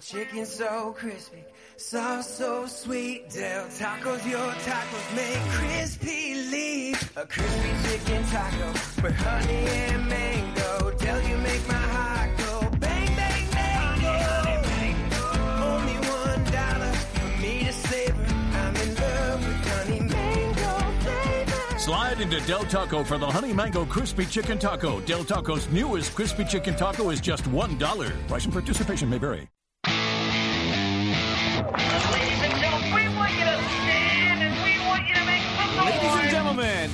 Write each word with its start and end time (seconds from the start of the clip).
Chicken 0.00 0.46
so 0.46 0.94
crispy, 0.96 1.44
sauce 1.76 2.38
so 2.38 2.66
sweet. 2.66 3.28
Del 3.30 3.64
Tacos, 3.66 4.30
your 4.30 4.52
tacos 4.62 5.16
make 5.16 5.50
crispy 5.50 6.34
leaf. 6.50 7.16
A 7.16 7.26
crispy 7.26 7.70
chicken 7.88 8.24
taco 8.26 8.68
with 9.02 9.16
honey 9.16 9.66
and 9.66 10.08
mango. 10.08 10.90
Del, 10.98 11.20
you 11.28 11.36
make 11.38 11.66
my 11.66 11.74
heart 11.74 12.30
go 12.38 12.70
bang, 12.78 13.16
bang, 13.16 13.50
mango. 13.54 15.20
Only 15.66 15.94
one 15.94 16.44
dollar 16.44 16.92
for 16.92 17.42
me 17.42 17.64
to 17.64 17.72
savor. 17.72 18.26
I'm 18.54 18.76
in 18.76 18.94
love 18.94 19.46
with 19.46 19.68
honey 19.68 20.00
mango 20.00 20.92
flavor. 21.02 21.78
Slide 21.78 22.20
into 22.20 22.40
Del 22.46 22.64
Taco 22.64 23.02
for 23.02 23.18
the 23.18 23.26
Honey 23.26 23.52
Mango 23.52 23.84
Crispy 23.84 24.26
Chicken 24.26 24.58
Taco. 24.60 25.00
Del 25.00 25.24
Taco's 25.24 25.68
newest 25.70 26.14
crispy 26.14 26.44
chicken 26.44 26.76
taco 26.76 27.10
is 27.10 27.20
just 27.20 27.44
$1. 27.44 28.28
Price 28.28 28.44
and 28.44 28.52
participation 28.52 29.10
may 29.10 29.18
vary. 29.18 29.48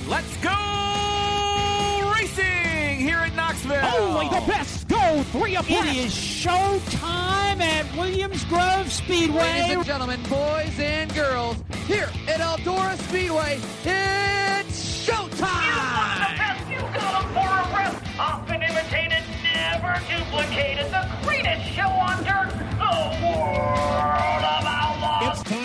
Let's 0.09 0.37
go 0.39 2.13
racing 2.15 2.97
here 3.01 3.19
at 3.19 3.35
Knoxville. 3.35 3.85
Only 3.99 4.29
the 4.29 4.45
best 4.47 4.89
go 4.89 5.23
three 5.33 5.57
abreast. 5.57 5.87
It 5.87 5.97
is 5.97 6.15
showtime 6.15 7.61
at 7.61 7.97
Williams 7.97 8.45
Grove 8.45 8.91
Speedway. 8.93 9.39
Ladies 9.41 9.77
and 9.77 9.85
gentlemen, 9.85 10.21
boys 10.29 10.79
and 10.79 11.13
girls, 11.15 11.57
here 11.87 12.09
at 12.29 12.41
Eldora 12.41 12.97
Speedway, 13.09 13.61
it's 13.85 15.07
You 15.07 15.15
want 15.15 15.31
the 15.33 15.37
showtime! 15.45 16.37
best, 16.39 16.71
you 16.71 16.79
got 16.79 17.25
'em 17.25 17.29
for 17.33 17.41
a 17.41 17.75
breath. 17.75 18.01
Often 18.19 18.63
imitated, 18.63 19.23
never 19.43 20.01
duplicated. 20.09 20.87
The 20.93 21.09
greatest 21.23 21.65
show 21.75 21.89
on 21.89 22.23
dirt, 22.25 22.51
the 22.79 22.95
world 23.23 24.45
of 24.45 24.54
outlaws. 24.54 24.54
It's 24.54 24.54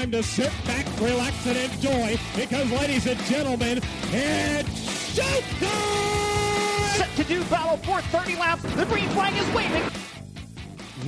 time 0.10 0.22
to 0.22 0.28
sit 0.28 0.52
back, 0.66 0.86
relax, 1.00 1.46
and 1.46 1.58
enjoy 1.58 2.18
because, 2.36 2.72
ladies 2.72 3.06
and 3.06 3.20
gentlemen, 3.22 3.78
it's 4.12 5.17
showtime! 5.17 6.98
Set 6.98 7.16
to 7.16 7.23
do 7.26 7.44
battle 7.45 7.78
for 7.78 8.02
30 8.02 8.36
laps. 8.36 8.64
The 8.76 8.86
green 8.86 9.10
flag 9.10 9.33
is 9.36 9.56
waving. 9.56 9.83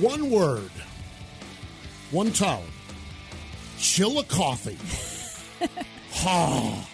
One 0.00 0.30
word, 0.30 0.70
one 2.10 2.32
tone. 2.32 2.64
Chillicothe. 3.78 4.78
oh. 6.24 6.88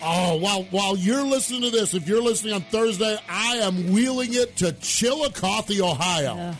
Oh, 0.00 0.36
while 0.36 0.62
while 0.70 0.96
you're 0.96 1.24
listening 1.24 1.62
to 1.62 1.70
this, 1.70 1.92
if 1.92 2.06
you're 2.06 2.22
listening 2.22 2.54
on 2.54 2.62
Thursday, 2.62 3.18
I 3.28 3.56
am 3.56 3.92
wheeling 3.92 4.32
it 4.32 4.56
to 4.58 4.72
Chillicothe, 4.72 5.80
Ohio. 5.80 6.54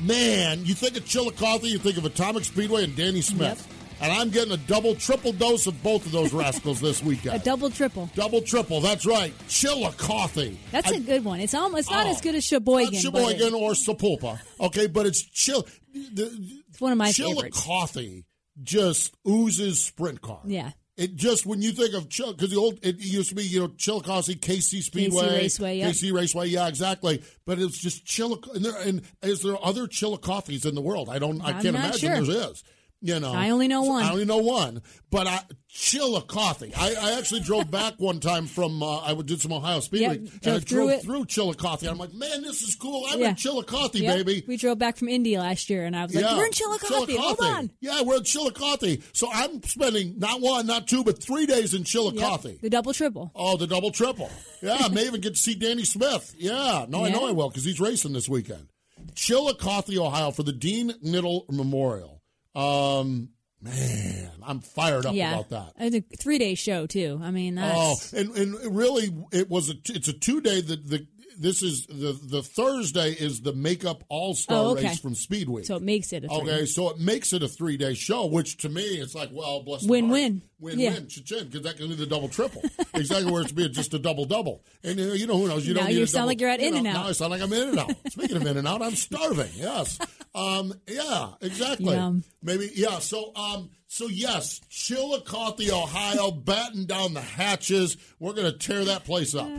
Man, 0.00 0.64
you 0.64 0.74
think 0.74 0.96
of 0.96 1.04
Chillicothe, 1.04 1.64
you 1.64 1.78
think 1.78 1.98
of 1.98 2.06
Atomic 2.06 2.44
Speedway 2.44 2.84
and 2.84 2.96
Danny 2.96 3.20
Smith. 3.20 3.68
And 4.02 4.12
I'm 4.12 4.30
getting 4.30 4.52
a 4.52 4.56
double, 4.56 4.96
triple 4.96 5.32
dose 5.32 5.66
of 5.68 5.80
both 5.82 6.04
of 6.04 6.10
those 6.12 6.32
rascals 6.32 6.80
this 6.80 7.02
weekend. 7.04 7.36
A 7.36 7.38
double 7.44 7.70
triple. 7.70 8.10
double, 8.16 8.40
triple. 8.42 8.80
That's 8.80 9.06
right. 9.06 9.32
Chilla 9.48 9.96
coffee. 9.96 10.58
That's 10.72 10.90
a 10.90 10.94
a 10.96 11.00
good 11.00 11.24
one. 11.24 11.38
It's 11.40 11.54
almost 11.54 11.82
it's 11.82 11.90
not 11.90 12.06
Oh. 12.06 12.10
as 12.10 12.20
good 12.20 12.34
as 12.34 12.44
Sheboygan. 12.44 12.94
Sheboygan 12.98 13.54
or 13.54 13.70
Sapulpa. 13.72 14.40
Okay, 14.60 14.88
but 14.88 15.06
it's 15.06 15.22
chill. 15.22 15.64
The, 15.94 16.30
it's 16.68 16.80
one 16.80 16.90
of 16.92 16.98
my 16.98 17.12
favorites. 17.12 17.62
coffee 17.64 18.24
just 18.62 19.14
oozes 19.26 19.82
sprint 19.82 20.20
car. 20.20 20.40
Yeah. 20.44 20.72
It 20.96 21.14
just 21.16 21.46
when 21.46 21.62
you 21.62 21.72
think 21.72 21.94
of 21.94 22.10
chill 22.10 22.32
because 22.34 22.50
the 22.50 22.56
old 22.58 22.78
it 22.82 22.96
used 22.98 23.30
to 23.30 23.34
be 23.34 23.44
you 23.44 23.60
know 23.60 23.68
Chillicothe 23.68 24.38
KC 24.40 24.82
Speedway 24.82 25.26
Raceway, 25.38 25.78
yep. 25.78 25.90
KC 25.92 26.12
Raceway 26.12 26.48
yeah 26.48 26.68
exactly 26.68 27.22
but 27.46 27.58
it's 27.58 27.78
just 27.78 28.04
Chillicothe 28.04 28.56
and 28.56 28.64
there 28.66 28.76
and 28.82 29.00
is 29.22 29.40
there 29.40 29.56
other 29.64 29.86
Chillicothe's 29.86 30.66
in 30.66 30.74
the 30.74 30.82
world 30.82 31.08
I 31.08 31.18
don't 31.18 31.40
I 31.40 31.46
I'm 31.48 31.54
can't 31.54 31.66
imagine 31.68 31.98
sure. 31.98 32.20
there 32.26 32.50
is 32.50 32.62
you 33.02 33.20
know 33.20 33.32
I 33.32 33.50
only 33.50 33.68
know 33.68 33.82
one. 33.82 34.02
I 34.04 34.10
only 34.12 34.24
know 34.24 34.38
one 34.38 34.80
but 35.10 35.26
I 35.26 35.40
Chillicothe 35.68 36.72
I, 36.76 36.94
I 37.00 37.18
actually 37.18 37.40
drove 37.40 37.70
back 37.70 37.94
one 37.98 38.20
time 38.20 38.46
from 38.46 38.82
uh, 38.82 39.00
I 39.00 39.14
did 39.14 39.40
some 39.40 39.52
Ohio 39.52 39.80
Speed 39.80 40.00
Yeah, 40.00 40.10
Week 40.10 40.20
and 40.20 40.54
I 40.54 40.58
drove 40.58 40.64
through 40.64 40.76
drove 40.78 40.90
it. 40.90 41.02
through 41.02 41.24
Chillicothe 41.26 41.86
I'm 41.88 41.98
like 41.98 42.12
man 42.14 42.42
this 42.42 42.62
is 42.62 42.74
cool 42.76 43.04
I'm 43.10 43.20
Yeah. 43.20 43.30
in 43.30 43.34
Chillicothe 43.36 43.96
Yep. 43.96 44.16
baby 44.16 44.44
We 44.46 44.56
drove 44.56 44.78
back 44.78 44.96
from 44.96 45.08
Indy 45.08 45.36
last 45.38 45.68
year, 45.70 45.84
and 45.84 45.94
I 45.96 46.04
was 46.04 46.14
like, 46.14 46.24
"We're 46.36 46.46
in 46.46 46.52
Chillicothe. 46.52 47.16
Hold 47.16 47.40
on." 47.40 47.70
Yeah, 47.80 48.02
we're 48.02 48.16
in 48.16 48.24
Chillicothe. 48.24 49.02
So 49.12 49.28
I'm 49.32 49.62
spending 49.64 50.18
not 50.18 50.40
one, 50.40 50.66
not 50.66 50.86
two, 50.88 51.04
but 51.04 51.22
three 51.22 51.46
days 51.46 51.74
in 51.74 51.84
Chillicothe. 51.84 52.44
Yep. 52.46 52.60
The 52.60 52.70
double 52.70 52.92
triple. 52.92 53.30
Oh, 53.34 53.56
the 53.56 53.66
double 53.66 53.90
triple. 53.90 54.30
Yeah, 54.62 54.76
I 54.80 54.88
may 54.88 55.04
even 55.06 55.20
get 55.20 55.34
to 55.34 55.40
see 55.40 55.54
Danny 55.54 55.84
Smith. 55.84 56.34
Yeah, 56.38 56.86
no, 56.88 57.04
I 57.04 57.10
know 57.10 57.26
I 57.26 57.32
will 57.32 57.48
because 57.48 57.64
he's 57.64 57.80
racing 57.80 58.12
this 58.12 58.28
weekend. 58.28 58.68
Chillicothe, 59.14 59.96
Ohio, 59.98 60.30
for 60.30 60.42
the 60.42 60.52
Dean 60.52 60.92
Knittel 61.04 61.50
Memorial. 61.50 62.11
Um, 62.54 63.30
man, 63.60 64.30
I'm 64.42 64.60
fired 64.60 65.06
up 65.06 65.14
yeah, 65.14 65.32
about 65.34 65.50
that. 65.50 65.72
It's 65.78 65.96
a 65.96 66.16
three 66.16 66.38
day 66.38 66.54
show 66.54 66.86
too. 66.86 67.20
I 67.22 67.30
mean, 67.30 67.58
Oh, 67.60 67.96
and 68.14 68.30
and 68.36 68.76
really, 68.76 69.10
it 69.32 69.48
was 69.50 69.70
a 69.70 69.74
it's 69.86 70.08
a 70.08 70.12
two 70.12 70.40
day. 70.40 70.60
The 70.60 70.76
the 70.76 71.06
this 71.38 71.62
is 71.62 71.86
the 71.86 72.12
the 72.22 72.42
Thursday 72.42 73.12
is 73.12 73.40
the 73.40 73.54
makeup 73.54 74.04
All 74.10 74.34
Star 74.34 74.58
Oh, 74.64 74.68
okay. 74.72 74.88
race 74.88 75.00
from 75.00 75.14
Speedway. 75.14 75.62
So 75.62 75.76
it 75.76 75.82
makes 75.82 76.12
it 76.12 76.24
a 76.24 76.28
three. 76.28 76.36
Okay, 76.36 76.66
so 76.66 76.90
it 76.90 76.98
makes 77.00 77.32
it 77.32 77.42
a 77.42 77.48
three 77.48 77.78
day 77.78 77.94
show, 77.94 78.26
which 78.26 78.58
to 78.58 78.68
me 78.68 78.82
it's 78.82 79.14
like, 79.14 79.30
well, 79.32 79.62
bless 79.62 79.82
Win, 79.82 80.10
win. 80.10 80.42
win, 80.60 80.78
Yeah. 80.78 80.92
win, 80.92 81.08
cha-ching, 81.08 81.46
because 81.46 81.62
that 81.62 81.78
can 81.78 81.88
be 81.88 81.94
the 81.94 82.04
double 82.06 82.28
triple. 82.28 82.62
exactly 82.94 83.32
where 83.32 83.40
it's 83.42 83.50
being 83.52 83.72
just 83.72 83.94
a 83.94 83.98
double 83.98 84.26
double. 84.26 84.62
And 84.84 84.98
you 84.98 85.26
know 85.26 85.38
who 85.38 85.48
knows? 85.48 85.66
You 85.66 85.72
Now 85.72 85.80
don't 85.80 85.88
need 85.88 85.98
you 86.00 86.06
sound 86.06 86.20
double- 86.20 86.26
like 86.28 86.40
you're 86.42 86.50
at 86.50 86.60
you 86.60 86.66
In-N-Out. 86.66 86.92
Now 86.92 87.08
I 87.08 87.12
sound 87.12 87.30
like 87.30 87.40
I'm 87.40 87.52
in 87.52 87.68
and 87.70 87.78
out. 87.78 87.92
Speaking 88.10 88.36
of 88.36 88.46
in 88.46 88.56
and 88.58 88.68
out, 88.68 88.82
I'm 88.82 88.94
starving. 88.94 89.50
Yes, 89.56 89.98
um, 90.34 90.74
yeah, 90.88 91.30
exactly. 91.40 91.94
Yum. 91.94 92.24
Maybe 92.42 92.70
yeah. 92.74 92.98
So 92.98 93.32
um, 93.34 93.70
so 93.92 94.06
yes, 94.08 94.60
Chillicothe, 94.70 95.70
Ohio, 95.70 96.30
batten 96.30 96.86
down 96.86 97.12
the 97.12 97.20
hatches. 97.20 97.96
We're 98.18 98.32
gonna 98.32 98.52
tear 98.52 98.84
that 98.86 99.04
place 99.04 99.34
up. 99.34 99.48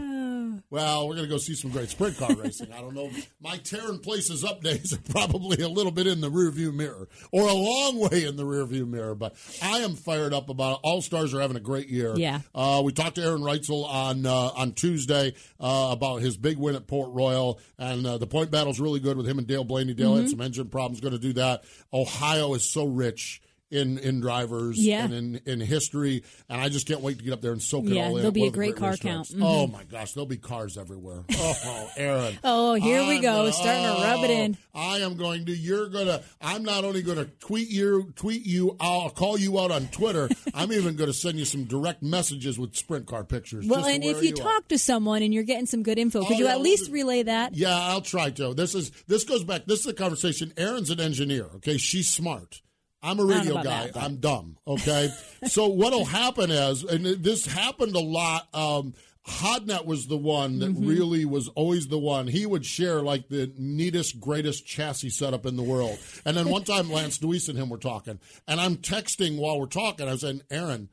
Well, 0.69 1.07
we're 1.07 1.15
going 1.15 1.27
to 1.27 1.31
go 1.31 1.37
see 1.37 1.53
some 1.55 1.71
great 1.71 1.89
sprint 1.89 2.17
car 2.17 2.33
racing. 2.35 2.71
I 2.73 2.81
don't 2.81 2.93
know. 2.95 3.09
My 3.41 3.57
tearing 3.57 3.99
places 3.99 4.43
up 4.43 4.61
days 4.61 4.93
are 4.93 5.11
probably 5.11 5.63
a 5.63 5.67
little 5.69 5.91
bit 5.91 6.05
in 6.07 6.19
the 6.21 6.29
rearview 6.31 6.73
mirror 6.73 7.07
or 7.31 7.47
a 7.47 7.53
long 7.53 7.97
way 7.99 8.25
in 8.25 8.35
the 8.37 8.43
rearview 8.43 8.87
mirror, 8.87 9.13
but 9.15 9.35
I 9.61 9.79
am 9.79 9.95
fired 9.95 10.33
up 10.33 10.49
about 10.49 10.73
it. 10.73 10.79
All 10.83 11.01
Stars 11.01 11.33
are 11.33 11.41
having 11.41 11.57
a 11.57 11.59
great 11.59 11.89
year. 11.89 12.13
Yeah. 12.15 12.41
Uh, 12.55 12.81
we 12.83 12.91
talked 12.91 13.15
to 13.15 13.23
Aaron 13.23 13.41
Reutzel 13.41 13.85
on 13.87 14.25
uh, 14.25 14.31
on 14.55 14.73
Tuesday 14.73 15.33
uh, 15.59 15.89
about 15.91 16.21
his 16.21 16.37
big 16.37 16.57
win 16.57 16.75
at 16.75 16.85
Port 16.87 17.11
Royal, 17.13 17.59
and 17.79 18.05
uh, 18.05 18.17
the 18.17 18.27
point 18.27 18.49
battle's 18.51 18.79
really 18.79 18.99
good 18.99 19.17
with 19.17 19.27
him 19.27 19.37
and 19.39 19.47
Dale 19.47 19.63
Blaney. 19.63 19.93
Dale 19.93 20.11
Mm-hmm. 20.13 20.21
had 20.21 20.29
some 20.29 20.41
engine 20.41 20.67
problems, 20.69 21.01
going 21.01 21.13
to 21.13 21.19
do 21.19 21.33
that. 21.33 21.63
Ohio 21.93 22.53
is 22.53 22.63
so 22.69 22.85
rich 22.85 23.41
in 23.73 23.97
in 23.97 24.21
drivers 24.21 24.77
Yeah. 24.77 25.03
and 25.05 25.13
in, 25.13 25.41
in 25.45 25.59
history. 25.59 26.23
And 26.49 26.61
I 26.61 26.69
just 26.69 26.87
can't 26.87 27.01
wait 27.01 27.17
to 27.17 27.23
get 27.23 27.33
up 27.33 27.41
there 27.41 27.51
and 27.51 27.61
soak 27.61 27.85
it 27.85 27.93
Yeah, 27.93 28.03
all 28.05 28.09
in. 28.11 28.15
there'll 28.17 28.31
be 28.31 28.45
a 28.47 28.51
great 28.51 28.75
car 28.75 28.95
count. 28.95 29.27
Mhm. 29.29 29.39
Oh 29.43 29.67
my 29.67 29.83
gosh, 29.83 30.13
there'll 30.13 30.25
be 30.27 30.37
cars 30.37 30.77
everywhere. 30.77 31.23
Oh, 31.65 31.89
Erin. 31.97 32.37
Oh, 32.43 32.73
here 32.75 33.01
we 33.07 33.15
I'm 33.17 33.21
go. 33.21 33.33
gonna- 33.37 33.53
Starting 33.53 33.83
to 33.83 34.01
rub 34.01 34.23
it 34.23 34.29
in. 34.29 34.57
oh, 34.75 34.79
I 34.79 34.97
am 34.99 35.15
going 35.17 35.45
to. 35.47 35.55
You're 35.55 35.87
gonna. 35.89 36.21
I'm 36.41 36.63
not 36.63 36.83
only 36.85 37.01
going 37.01 37.17
to 37.17 37.25
tweet 37.25 37.69
you, 37.69 38.11
tweet 38.15 38.45
you. 38.45 38.75
I'll 38.79 39.09
call 39.09 39.37
you 39.37 39.59
out 39.59 39.71
on 39.71 39.87
Twitter. 39.87 40.29
I'm 40.53 40.71
even 40.71 40.95
going 40.95 41.09
to 41.09 41.13
send 41.13 41.39
you 41.39 41.45
some 41.45 41.63
direct 41.65 42.03
messages 42.03 42.59
with 42.59 42.75
sprint 42.75 43.05
car 43.07 43.23
pictures. 43.23 43.65
Well, 43.67 43.85
and 43.85 44.03
if 44.03 44.21
you, 44.23 44.31
are. 44.33 44.35
talk 44.35 44.67
to 44.69 44.77
someone 44.77 45.21
and 45.23 45.33
you're 45.33 45.43
getting 45.43 45.65
some 45.65 45.83
good 45.83 45.97
info, 45.97 46.21
could 46.23 46.35
Oh, 46.35 46.39
you 46.39 46.45
yeah, 46.45 46.51
at 46.53 46.61
least 46.61 46.91
relay 46.91 47.23
that? 47.23 47.55
Yeah, 47.55 47.75
I'll 47.75 48.01
try 48.01 48.29
to. 48.31 48.53
This 48.53 48.75
is 48.75 48.91
this 49.07 49.23
goes 49.23 49.43
back. 49.43 49.65
This 49.65 49.79
is 49.81 49.87
a 49.87 49.93
conversation. 49.93 50.53
Erin's 50.57 50.89
an 50.89 50.99
engineer. 50.99 51.45
Okay, 51.55 51.77
she's 51.77 52.09
smart. 52.09 52.61
I'm 53.03 53.19
a 53.19 53.25
radio 53.25 53.55
guy. 53.55 53.87
that, 53.87 53.97
I'm 53.97 54.15
dumb. 54.17 54.57
Okay, 54.65 55.09
so 55.45 55.67
what'll 55.67 56.05
happen 56.05 56.49
is, 56.49 56.83
and 56.83 57.05
this 57.05 57.45
happened 57.45 57.95
a 57.95 57.99
lot. 57.99 58.47
Um, 58.55 58.93
Hodnett 59.27 59.85
was 59.85 60.07
the 60.07 60.17
one 60.17 60.59
that 60.59 60.71
Mm-hmm. 60.73 60.85
really 60.87 61.23
was 61.25 61.47
always 61.49 61.87
the 61.87 61.97
one. 61.97 62.27
He 62.27 62.45
would 62.45 62.65
share 62.65 63.01
like 63.01 63.29
the 63.29 63.53
neatest, 63.57 64.19
greatest 64.19 64.65
chassis 64.65 65.11
setup 65.11 65.45
in 65.45 65.55
the 65.55 65.63
world. 65.63 65.97
And 66.25 66.35
then 66.35 66.49
one 66.49 66.63
time, 66.65 66.91
Lance 66.91 67.19
Dewease 67.19 67.47
and 67.49 67.57
him 67.57 67.69
were 67.69 67.77
talking, 67.77 68.19
and 68.47 68.59
I'm 68.59 68.75
texting 68.77 69.37
while 69.37 69.59
we're 69.59 69.67
talking. 69.67 70.07
I 70.07 70.11
was 70.13 70.21
saying, 70.21 70.41
Erin. 70.51 70.89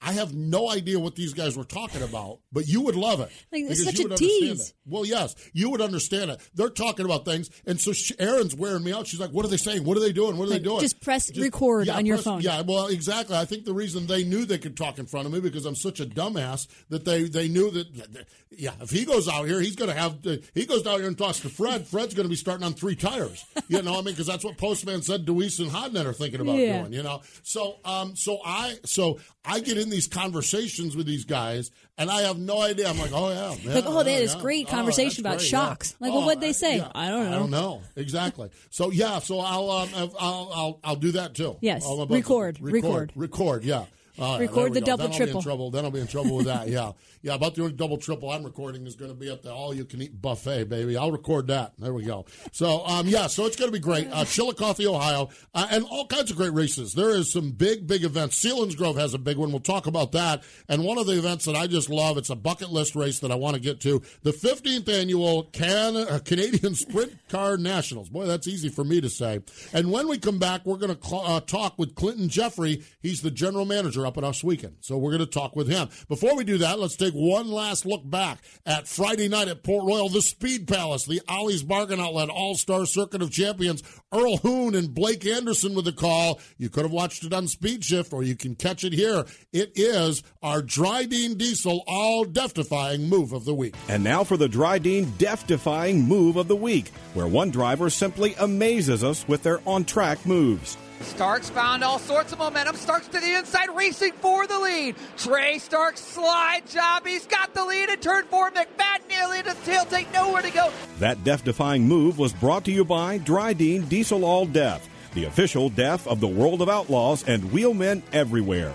I 0.00 0.12
have 0.12 0.32
no 0.32 0.70
idea 0.70 0.98
what 1.00 1.16
these 1.16 1.34
guys 1.34 1.56
were 1.56 1.64
talking 1.64 2.02
about, 2.02 2.38
but 2.52 2.68
you 2.68 2.82
would 2.82 2.94
love 2.94 3.18
it. 3.20 3.30
Like, 3.50 3.64
it's 3.68 3.84
such 3.84 3.98
a 3.98 4.08
tease. 4.14 4.72
Well, 4.86 5.04
yes, 5.04 5.34
you 5.52 5.70
would 5.70 5.80
understand 5.80 6.30
it. 6.30 6.40
They're 6.54 6.70
talking 6.70 7.04
about 7.04 7.24
things, 7.24 7.50
and 7.66 7.80
so 7.80 7.92
she, 7.92 8.14
Erin's 8.20 8.54
wearing 8.54 8.84
me 8.84 8.92
out. 8.92 9.08
She's 9.08 9.18
like, 9.18 9.30
"What 9.32 9.44
are 9.44 9.48
they 9.48 9.56
saying? 9.56 9.82
What 9.84 9.96
are 9.96 10.00
they 10.00 10.12
doing? 10.12 10.36
What 10.36 10.46
are 10.46 10.52
Like, 10.52 10.60
they 10.62 10.68
doing?" 10.68 10.80
just 10.80 11.00
press 11.00 11.36
record 11.36 11.88
on 11.88 12.06
your 12.06 12.16
phone. 12.18 12.42
Yeah, 12.42 12.60
well, 12.62 12.86
exactly. 12.86 13.36
I 13.36 13.44
think 13.44 13.64
the 13.64 13.74
reason 13.74 14.06
they 14.06 14.22
knew 14.22 14.44
they 14.44 14.58
could 14.58 14.76
talk 14.76 14.98
in 14.98 15.06
front 15.06 15.26
of 15.26 15.32
me 15.32 15.40
because 15.40 15.66
I'm 15.66 15.74
such 15.74 15.98
a 15.98 16.06
dumbass 16.06 16.68
that 16.90 17.04
they 17.04 17.24
they 17.24 17.48
knew 17.48 17.70
that. 17.72 18.26
Yeah, 18.50 18.72
if 18.80 18.90
he 18.90 19.04
goes 19.04 19.28
out 19.28 19.46
here, 19.46 19.60
he's 19.60 19.76
going 19.76 19.90
to 19.90 19.96
have. 19.96 20.22
To, 20.22 20.40
he 20.54 20.64
goes 20.64 20.82
down 20.82 20.98
here 21.00 21.08
and 21.08 21.18
talks 21.18 21.40
to 21.40 21.48
Fred. 21.48 21.86
Fred's 21.86 22.14
going 22.14 22.24
to 22.24 22.30
be 22.30 22.36
starting 22.36 22.64
on 22.64 22.72
three 22.74 22.94
tires. 22.96 23.44
You 23.68 23.82
know, 23.82 23.92
what 23.92 23.98
I 24.00 24.02
mean, 24.02 24.14
because 24.14 24.26
that's 24.26 24.44
what 24.44 24.56
Postman 24.56 25.02
said. 25.02 25.26
Dewease 25.26 25.58
and 25.60 25.70
Hodnett 25.70 26.06
are 26.06 26.12
thinking 26.14 26.40
about 26.40 26.56
Yeah. 26.56 26.80
doing. 26.80 26.92
You 26.94 27.02
know, 27.02 27.20
so 27.42 27.78
um, 27.84 28.16
so 28.16 28.38
I 28.44 28.78
so 28.84 29.18
I 29.44 29.60
get 29.60 29.76
in 29.76 29.87
these 29.90 30.06
conversations 30.06 30.96
with 30.96 31.06
these 31.06 31.24
guys, 31.24 31.70
and 31.96 32.10
I 32.10 32.22
have 32.22 32.38
no 32.38 32.60
idea. 32.60 32.88
I'm 32.88 32.98
like, 32.98 33.12
oh 33.12 33.28
yeah, 33.30 33.54
yeah 33.62 33.74
Like, 33.74 33.84
oh, 33.86 34.02
they 34.02 34.12
had 34.12 34.18
yeah, 34.20 34.24
this 34.26 34.34
yeah. 34.34 34.40
great 34.40 34.66
Oh, 34.68 34.70
conversation 34.70 35.22
that's 35.22 35.34
about 35.34 35.38
great, 35.38 35.48
shocks. 35.48 35.96
Like, 36.00 36.12
well, 36.12 36.22
Oh, 36.22 36.26
what'd 36.26 36.40
they 36.40 36.48
I- 36.48 36.52
say? 36.52 36.80
I 36.94 37.08
don't 37.08 37.24
know. 37.30 37.36
I 37.36 37.38
don't 37.38 37.50
know 37.50 37.82
exactly. 37.96 38.50
So 38.70 38.90
yeah, 38.90 39.18
so 39.18 39.40
I'll 39.40 39.70
um, 39.70 39.88
I'll, 39.94 40.16
I'll 40.54 40.80
I'll 40.84 40.96
do 40.96 41.12
that 41.12 41.34
too. 41.34 41.56
Yes. 41.60 41.84
Record, 41.86 42.60
record, 42.60 42.60
record. 42.60 43.12
record. 43.14 43.64
Yeah. 43.64 43.84
Right, 44.18 44.40
Record 44.40 44.74
the 44.74 44.80
go. 44.80 44.86
double 44.86 45.04
then 45.08 45.12
I'll 45.12 45.12
Be 45.12 45.16
triple. 45.16 45.38
in 45.38 45.42
trouble. 45.44 45.70
Then 45.70 45.84
I'll 45.84 45.90
be 45.90 46.00
in 46.00 46.06
trouble 46.06 46.36
with 46.36 46.46
that. 46.46 46.68
Yeah, 46.68 46.92
yeah. 47.22 47.34
About 47.34 47.54
the 47.54 47.62
only 47.62 47.74
double 47.74 47.96
triple 47.98 48.30
I'm 48.30 48.44
recording 48.44 48.86
is 48.86 48.96
going 48.96 49.10
to 49.10 49.16
be 49.16 49.30
at 49.30 49.42
the 49.42 49.52
all 49.52 49.74
you 49.74 49.84
can 49.84 50.02
eat 50.02 50.20
buffet, 50.20 50.64
baby. 50.68 50.96
I'll 50.96 51.12
record 51.12 51.46
that. 51.48 51.72
There 51.78 51.92
we 51.94 52.04
go. 52.04 52.26
So 52.52 52.84
um, 52.86 53.06
yeah, 53.06 53.26
so 53.28 53.46
it's 53.46 53.56
going 53.56 53.68
to 53.68 53.72
be 53.72 53.78
great. 53.78 54.08
Uh, 54.10 54.24
Chillicothe, 54.24 54.84
Ohio, 54.86 55.28
uh, 55.54 55.66
and 55.70 55.84
all 55.84 56.06
kinds 56.06 56.30
of 56.30 56.36
great 56.36 56.52
races. 56.52 56.94
There 56.94 57.10
is 57.10 57.32
some 57.32 57.52
big, 57.52 57.86
big 57.86 58.04
events. 58.04 58.44
Grove 58.74 58.96
has 58.96 59.14
a 59.14 59.18
big 59.18 59.36
one. 59.36 59.50
We'll 59.50 59.60
talk 59.60 59.86
about 59.86 60.12
that. 60.12 60.42
And 60.68 60.84
one 60.84 60.98
of 60.98 61.06
the 61.06 61.18
events 61.18 61.44
that 61.44 61.56
I 61.56 61.66
just 61.66 61.90
love. 61.90 62.16
It's 62.18 62.30
a 62.30 62.36
bucket 62.36 62.70
list 62.70 62.94
race 62.96 63.18
that 63.20 63.30
I 63.30 63.34
want 63.34 63.54
to 63.54 63.60
get 63.60 63.80
to. 63.82 64.02
The 64.22 64.32
15th 64.32 64.88
annual 64.88 65.44
Can 65.44 65.96
uh, 65.96 66.20
Canadian 66.24 66.74
Sprint 66.74 67.16
Car 67.28 67.56
Nationals. 67.56 68.08
Boy, 68.08 68.26
that's 68.26 68.48
easy 68.48 68.68
for 68.68 68.84
me 68.84 69.00
to 69.00 69.08
say. 69.08 69.40
And 69.72 69.90
when 69.92 70.08
we 70.08 70.18
come 70.18 70.38
back, 70.38 70.64
we're 70.64 70.76
going 70.76 70.94
to 70.96 71.06
cl- 71.06 71.26
uh, 71.26 71.40
talk 71.40 71.78
with 71.78 71.94
Clinton 71.94 72.28
Geoffrey. 72.28 72.82
He's 73.00 73.22
the 73.22 73.30
general 73.30 73.64
manager 73.64 74.06
up 74.08 74.18
at 74.18 74.24
Ohsweken. 74.24 74.72
So 74.80 74.98
we're 74.98 75.12
going 75.12 75.20
to 75.20 75.26
talk 75.26 75.54
with 75.54 75.68
him. 75.68 75.88
Before 76.08 76.34
we 76.34 76.42
do 76.42 76.58
that, 76.58 76.80
let's 76.80 76.96
take 76.96 77.14
one 77.14 77.48
last 77.48 77.86
look 77.86 78.08
back 78.08 78.40
at 78.66 78.88
Friday 78.88 79.28
night 79.28 79.46
at 79.46 79.62
Port 79.62 79.86
Royal, 79.86 80.08
the 80.08 80.22
Speed 80.22 80.66
Palace, 80.66 81.04
the 81.04 81.22
Ollie's 81.28 81.62
Bargain 81.62 82.00
Outlet, 82.00 82.28
All 82.30 82.56
Star 82.56 82.86
Circuit 82.86 83.22
of 83.22 83.30
Champions. 83.30 83.82
Earl 84.12 84.38
Hoon 84.38 84.74
and 84.74 84.94
Blake 84.94 85.26
Anderson 85.26 85.74
with 85.74 85.84
the 85.84 85.92
call. 85.92 86.40
You 86.56 86.70
could 86.70 86.84
have 86.84 86.92
watched 86.92 87.24
it 87.24 87.32
on 87.34 87.46
Speed 87.46 87.84
Shift, 87.84 88.12
or 88.12 88.22
you 88.22 88.36
can 88.36 88.54
catch 88.54 88.82
it 88.82 88.94
here. 88.94 89.26
It 89.52 89.72
is 89.74 90.22
our 90.42 90.62
Drydene 90.62 91.36
Diesel 91.36 91.84
all 91.86 92.24
death 92.24 92.54
defying 92.54 93.08
move 93.08 93.32
of 93.32 93.44
the 93.44 93.54
week. 93.54 93.74
And 93.88 94.02
now 94.02 94.24
for 94.24 94.38
the 94.38 94.48
Drydene 94.48 95.18
death 95.18 95.46
defying 95.46 96.02
move 96.02 96.36
of 96.36 96.48
the 96.48 96.56
week, 96.56 96.88
where 97.12 97.28
one 97.28 97.50
driver 97.50 97.90
simply 97.90 98.34
amazes 98.38 99.04
us 99.04 99.28
with 99.28 99.42
their 99.42 99.60
on 99.66 99.84
track 99.84 100.24
moves. 100.24 100.78
Starks 101.00 101.50
found 101.50 101.84
all 101.84 101.98
sorts 101.98 102.32
of 102.32 102.38
momentum. 102.38 102.76
Starks 102.76 103.08
to 103.08 103.20
the 103.20 103.38
inside, 103.38 103.68
racing 103.74 104.12
for 104.12 104.46
the 104.46 104.58
lead. 104.58 104.96
Trey 105.16 105.58
Starks 105.58 106.00
slide 106.00 106.62
job. 106.68 107.06
He's 107.06 107.26
got 107.26 107.54
the 107.54 107.64
lead 107.64 107.88
in 107.88 107.98
turn 108.00 108.24
four. 108.24 108.50
McFadden 108.50 109.08
nearly 109.08 109.42
to 109.42 109.54
tail 109.64 109.84
take 109.84 110.12
nowhere 110.12 110.42
to 110.42 110.50
go. 110.50 110.72
That 110.98 111.22
death 111.24 111.44
defying 111.44 111.86
move 111.86 112.18
was 112.18 112.32
brought 112.32 112.64
to 112.64 112.72
you 112.72 112.84
by 112.84 113.18
Drydene 113.18 113.88
Diesel 113.88 114.24
All 114.24 114.46
Death, 114.46 114.88
the 115.14 115.24
official 115.24 115.70
death 115.70 116.06
of 116.06 116.20
the 116.20 116.28
world 116.28 116.62
of 116.62 116.68
outlaws 116.68 117.24
and 117.26 117.52
wheelmen 117.52 118.02
everywhere. 118.12 118.74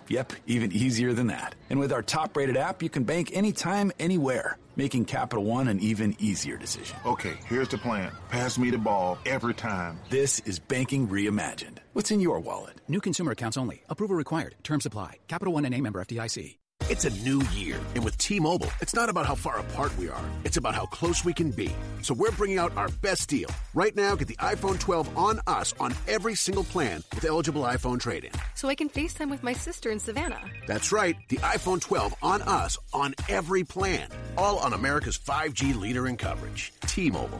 Yep, 0.11 0.33
even 0.45 0.73
easier 0.73 1.13
than 1.13 1.27
that. 1.27 1.55
And 1.69 1.79
with 1.79 1.93
our 1.93 2.01
top 2.01 2.35
rated 2.35 2.57
app, 2.57 2.83
you 2.83 2.89
can 2.89 3.05
bank 3.05 3.31
anytime, 3.33 3.93
anywhere, 3.97 4.57
making 4.75 5.05
Capital 5.05 5.45
One 5.45 5.69
an 5.69 5.79
even 5.79 6.17
easier 6.19 6.57
decision. 6.57 6.97
Okay, 7.05 7.35
here's 7.47 7.69
the 7.69 7.77
plan. 7.77 8.11
Pass 8.29 8.57
me 8.57 8.71
the 8.71 8.77
ball 8.77 9.17
every 9.25 9.53
time. 9.53 9.97
This 10.09 10.39
is 10.41 10.59
banking 10.59 11.07
reimagined. 11.07 11.77
What's 11.93 12.11
in 12.11 12.19
your 12.19 12.41
wallet? 12.41 12.81
New 12.89 12.99
consumer 12.99 13.31
accounts 13.31 13.55
only. 13.55 13.83
Approval 13.89 14.17
required. 14.17 14.55
Terms 14.63 14.85
apply. 14.85 15.19
Capital 15.29 15.53
One 15.53 15.63
and 15.63 15.73
a 15.73 15.79
member 15.79 16.03
FDIC. 16.03 16.60
It's 16.91 17.05
a 17.05 17.09
new 17.23 17.41
year, 17.53 17.79
and 17.95 18.03
with 18.03 18.17
T-Mobile, 18.17 18.67
it's 18.81 18.93
not 18.93 19.07
about 19.07 19.25
how 19.25 19.33
far 19.33 19.59
apart 19.59 19.97
we 19.97 20.09
are. 20.09 20.25
It's 20.43 20.57
about 20.57 20.75
how 20.75 20.87
close 20.87 21.23
we 21.23 21.31
can 21.31 21.49
be. 21.49 21.73
So 22.01 22.13
we're 22.13 22.33
bringing 22.33 22.57
out 22.57 22.75
our 22.75 22.89
best 22.89 23.29
deal. 23.29 23.49
Right 23.73 23.95
now, 23.95 24.13
get 24.17 24.27
the 24.27 24.35
iPhone 24.35 24.77
12 24.77 25.17
on 25.17 25.39
us 25.47 25.73
on 25.79 25.93
every 26.09 26.35
single 26.35 26.65
plan 26.65 27.01
with 27.15 27.23
eligible 27.23 27.61
iPhone 27.61 27.97
trade-in. 27.97 28.33
So 28.55 28.67
I 28.67 28.75
can 28.75 28.89
FaceTime 28.89 29.29
with 29.29 29.41
my 29.41 29.53
sister 29.53 29.89
in 29.89 29.99
Savannah. 29.99 30.41
That's 30.67 30.91
right, 30.91 31.15
the 31.29 31.37
iPhone 31.37 31.79
12 31.79 32.13
on 32.21 32.41
us 32.41 32.77
on 32.93 33.15
every 33.29 33.63
plan. 33.63 34.09
All 34.37 34.59
on 34.59 34.73
America's 34.73 35.17
5G 35.17 35.79
leader 35.79 36.09
in 36.09 36.17
coverage. 36.17 36.73
T-Mobile. 36.87 37.39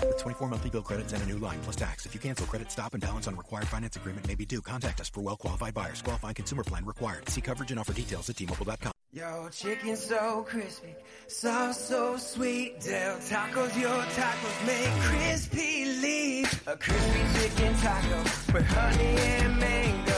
With 0.00 0.18
24 0.18 0.48
monthly 0.48 0.70
bill 0.70 0.82
credits 0.82 1.12
and 1.12 1.22
a 1.22 1.26
new 1.26 1.38
line 1.38 1.58
plus 1.62 1.76
tax. 1.76 2.06
If 2.06 2.14
you 2.14 2.20
cancel 2.20 2.46
credit, 2.46 2.70
stop 2.70 2.94
and 2.94 3.02
balance 3.02 3.26
on 3.28 3.36
required 3.36 3.68
finance 3.68 3.96
agreement 3.96 4.26
may 4.26 4.34
be 4.34 4.46
due. 4.46 4.60
Contact 4.60 5.00
us 5.00 5.08
for 5.08 5.20
well 5.20 5.36
qualified 5.36 5.74
buyers. 5.74 6.02
Qualifying 6.02 6.34
consumer 6.34 6.64
plan 6.64 6.84
required. 6.84 7.28
See 7.28 7.40
coverage 7.40 7.70
and 7.70 7.80
offer 7.80 7.92
details 7.92 8.28
at 8.30 8.36
tmobile.com. 8.36 8.92
Yo, 9.14 9.46
chicken 9.52 9.94
so 9.94 10.42
crispy, 10.48 10.94
sauce 11.26 11.78
so 11.78 12.16
sweet. 12.16 12.80
Del 12.80 13.18
Tacos, 13.18 13.78
your 13.78 13.90
tacos 13.90 14.66
make 14.66 15.02
crispy 15.02 15.84
leaf. 16.00 16.66
A 16.66 16.76
crispy 16.78 17.20
chicken 17.38 17.74
taco 17.74 18.18
with 18.54 18.66
honey 18.68 19.04
and 19.04 19.58
mango. 19.58 20.11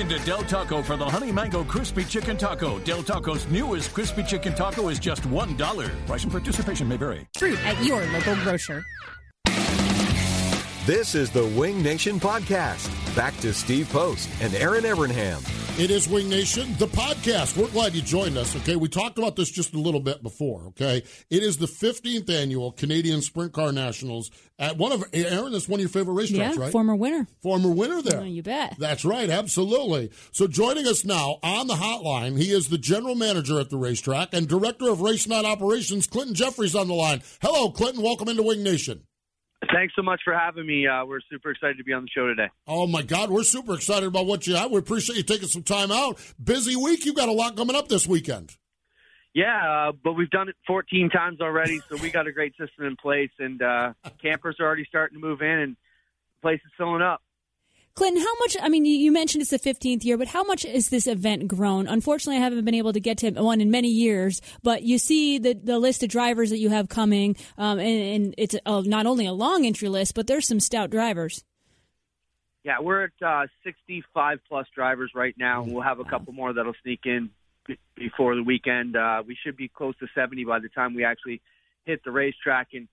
Into 0.00 0.18
Del 0.20 0.42
Taco 0.42 0.82
for 0.82 0.96
the 0.96 1.04
Honey 1.04 1.30
Mango 1.30 1.62
Crispy 1.62 2.04
Chicken 2.04 2.36
Taco. 2.36 2.78
Del 2.80 3.02
Taco's 3.02 3.46
newest 3.48 3.92
Crispy 3.92 4.22
Chicken 4.22 4.54
Taco 4.54 4.88
is 4.88 4.98
just 4.98 5.22
$1. 5.22 6.06
Price 6.06 6.22
and 6.22 6.32
participation 6.32 6.88
may 6.88 6.96
vary. 6.96 7.26
Fruit 7.36 7.58
at 7.66 7.82
your 7.84 8.04
local 8.06 8.34
grocer. 8.36 8.82
This 10.86 11.14
is 11.14 11.30
the 11.30 11.44
Wing 11.56 11.82
Nation 11.82 12.18
podcast. 12.18 12.99
Back 13.16 13.36
to 13.40 13.52
Steve 13.52 13.88
Post 13.90 14.28
and 14.40 14.54
Erin 14.54 14.84
Evernham. 14.84 15.42
It 15.80 15.90
is 15.90 16.08
Wing 16.08 16.28
Nation, 16.28 16.74
the 16.78 16.86
podcast. 16.86 17.56
We're 17.56 17.68
glad 17.70 17.94
you 17.94 18.02
joined 18.02 18.36
us. 18.36 18.54
Okay, 18.56 18.76
we 18.76 18.88
talked 18.88 19.18
about 19.18 19.34
this 19.34 19.50
just 19.50 19.74
a 19.74 19.78
little 19.78 20.00
bit 20.00 20.22
before. 20.22 20.62
Okay, 20.68 20.98
it 21.28 21.42
is 21.42 21.56
the 21.56 21.66
15th 21.66 22.30
annual 22.30 22.70
Canadian 22.70 23.20
Sprint 23.20 23.52
Car 23.52 23.72
Nationals 23.72 24.30
at 24.58 24.76
one 24.78 24.92
of 24.92 25.02
Erin. 25.12 25.52
That's 25.52 25.68
one 25.68 25.80
of 25.80 25.82
your 25.82 25.88
favorite 25.88 26.14
racetracks, 26.14 26.54
Yeah, 26.56 26.60
right? 26.60 26.72
former 26.72 26.94
winner. 26.94 27.26
Former 27.42 27.70
winner 27.70 28.00
there. 28.00 28.20
Oh, 28.20 28.24
you 28.24 28.42
bet. 28.44 28.76
That's 28.78 29.04
right, 29.04 29.28
absolutely. 29.28 30.10
So 30.32 30.46
joining 30.46 30.86
us 30.86 31.04
now 31.04 31.38
on 31.42 31.66
the 31.66 31.74
hotline, 31.74 32.38
he 32.38 32.50
is 32.52 32.68
the 32.68 32.78
general 32.78 33.14
manager 33.16 33.58
at 33.58 33.70
the 33.70 33.76
racetrack 33.78 34.28
and 34.32 34.46
director 34.46 34.88
of 34.88 35.00
race 35.00 35.26
night 35.26 35.44
operations. 35.44 36.06
Clinton 36.06 36.34
Jeffries 36.34 36.76
on 36.76 36.86
the 36.88 36.94
line. 36.94 37.22
Hello, 37.42 37.70
Clinton. 37.70 38.02
Welcome 38.02 38.28
into 38.28 38.42
Wing 38.44 38.62
Nation. 38.62 39.02
Thanks 39.72 39.94
so 39.94 40.02
much 40.02 40.22
for 40.24 40.32
having 40.32 40.66
me. 40.66 40.86
Uh, 40.86 41.04
we're 41.04 41.20
super 41.30 41.50
excited 41.50 41.76
to 41.76 41.84
be 41.84 41.92
on 41.92 42.02
the 42.02 42.08
show 42.08 42.26
today. 42.26 42.48
Oh 42.66 42.86
my 42.86 43.02
God, 43.02 43.30
we're 43.30 43.44
super 43.44 43.74
excited 43.74 44.06
about 44.06 44.26
what 44.26 44.46
you 44.46 44.56
have. 44.56 44.70
We 44.70 44.78
appreciate 44.78 45.16
you 45.16 45.22
taking 45.22 45.48
some 45.48 45.62
time 45.62 45.92
out. 45.92 46.18
Busy 46.42 46.76
week. 46.76 47.04
You've 47.04 47.16
got 47.16 47.28
a 47.28 47.32
lot 47.32 47.56
coming 47.56 47.76
up 47.76 47.88
this 47.88 48.06
weekend. 48.06 48.56
Yeah, 49.34 49.88
uh, 49.88 49.92
but 50.02 50.14
we've 50.14 50.30
done 50.30 50.48
it 50.48 50.56
14 50.66 51.10
times 51.10 51.40
already, 51.40 51.80
so 51.88 51.96
we 51.96 52.10
got 52.10 52.26
a 52.26 52.32
great 52.32 52.52
system 52.58 52.86
in 52.86 52.96
place, 52.96 53.30
and 53.38 53.62
uh, 53.62 53.92
campers 54.22 54.56
are 54.58 54.66
already 54.66 54.84
starting 54.88 55.20
to 55.20 55.24
move 55.24 55.40
in, 55.40 55.46
and 55.46 55.72
the 55.72 56.42
place 56.42 56.60
is 56.64 56.72
filling 56.76 57.02
up. 57.02 57.22
Clinton, 57.94 58.22
how 58.22 58.34
much? 58.38 58.56
I 58.62 58.68
mean, 58.68 58.84
you 58.84 59.12
mentioned 59.12 59.42
it's 59.42 59.50
the 59.50 59.58
15th 59.58 60.04
year, 60.04 60.16
but 60.16 60.28
how 60.28 60.44
much 60.44 60.64
is 60.64 60.88
this 60.90 61.06
event 61.06 61.48
grown? 61.48 61.86
Unfortunately, 61.86 62.36
I 62.36 62.40
haven't 62.40 62.64
been 62.64 62.74
able 62.74 62.92
to 62.92 63.00
get 63.00 63.18
to 63.18 63.30
one 63.32 63.60
in 63.60 63.70
many 63.70 63.88
years, 63.88 64.40
but 64.62 64.82
you 64.82 64.98
see 64.98 65.38
the, 65.38 65.54
the 65.54 65.78
list 65.78 66.02
of 66.02 66.08
drivers 66.08 66.50
that 66.50 66.58
you 66.58 66.70
have 66.70 66.88
coming, 66.88 67.36
um, 67.58 67.78
and, 67.78 68.24
and, 68.24 68.34
it's 68.38 68.54
a, 68.64 68.82
not 68.82 69.06
only 69.06 69.26
a 69.26 69.32
long 69.32 69.66
entry 69.66 69.88
list, 69.88 70.14
but 70.14 70.26
there's 70.26 70.46
some 70.46 70.60
stout 70.60 70.90
drivers. 70.90 71.44
Yeah, 72.62 72.80
we're 72.80 73.04
at 73.04 73.10
uh, 73.26 73.46
65 73.64 74.38
plus 74.48 74.66
drivers 74.74 75.12
right 75.14 75.34
now. 75.38 75.62
We'll 75.62 75.82
have 75.82 75.98
a 75.98 76.04
couple 76.04 76.32
more 76.32 76.52
that'll 76.52 76.74
sneak 76.82 77.00
in 77.06 77.30
b- 77.66 77.78
before 77.96 78.36
the 78.36 78.42
weekend. 78.42 78.96
Uh, 78.96 79.22
we 79.26 79.36
should 79.42 79.56
be 79.56 79.68
close 79.68 79.96
to 79.98 80.06
70 80.14 80.44
by 80.44 80.58
the 80.60 80.68
time 80.68 80.94
we 80.94 81.04
actually 81.04 81.40
hit 81.86 82.04
the 82.04 82.10
racetrack. 82.10 82.68
And 82.74 82.86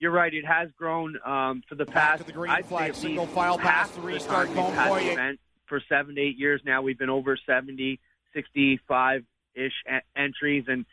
you're 0.00 0.12
right; 0.12 0.32
it 0.32 0.44
has 0.46 0.68
grown 0.78 1.18
um, 1.24 1.62
for 1.68 1.74
the 1.74 1.86
past. 1.86 2.26
the 2.26 2.32
green 2.32 2.52
I'd 2.52 2.66
flag, 2.66 2.94
single 2.94 3.26
file 3.26 3.58
pass, 3.58 3.90
the 3.90 4.00
the 4.00 4.06
restart 4.06 4.46
time 4.46 4.54
going 4.54 4.66
we've 4.68 4.74
had 4.76 4.88
for 4.88 5.00
the 5.00 5.30
you. 5.30 5.38
for 5.66 5.82
seven 5.88 6.14
to 6.14 6.20
eight 6.20 6.38
years 6.38 6.60
now. 6.64 6.82
We've 6.82 6.98
been 6.98 7.10
over 7.10 7.36
70, 7.46 7.98
65 8.32 9.24
ish 9.54 9.72
entries, 10.16 10.64
and 10.68 10.84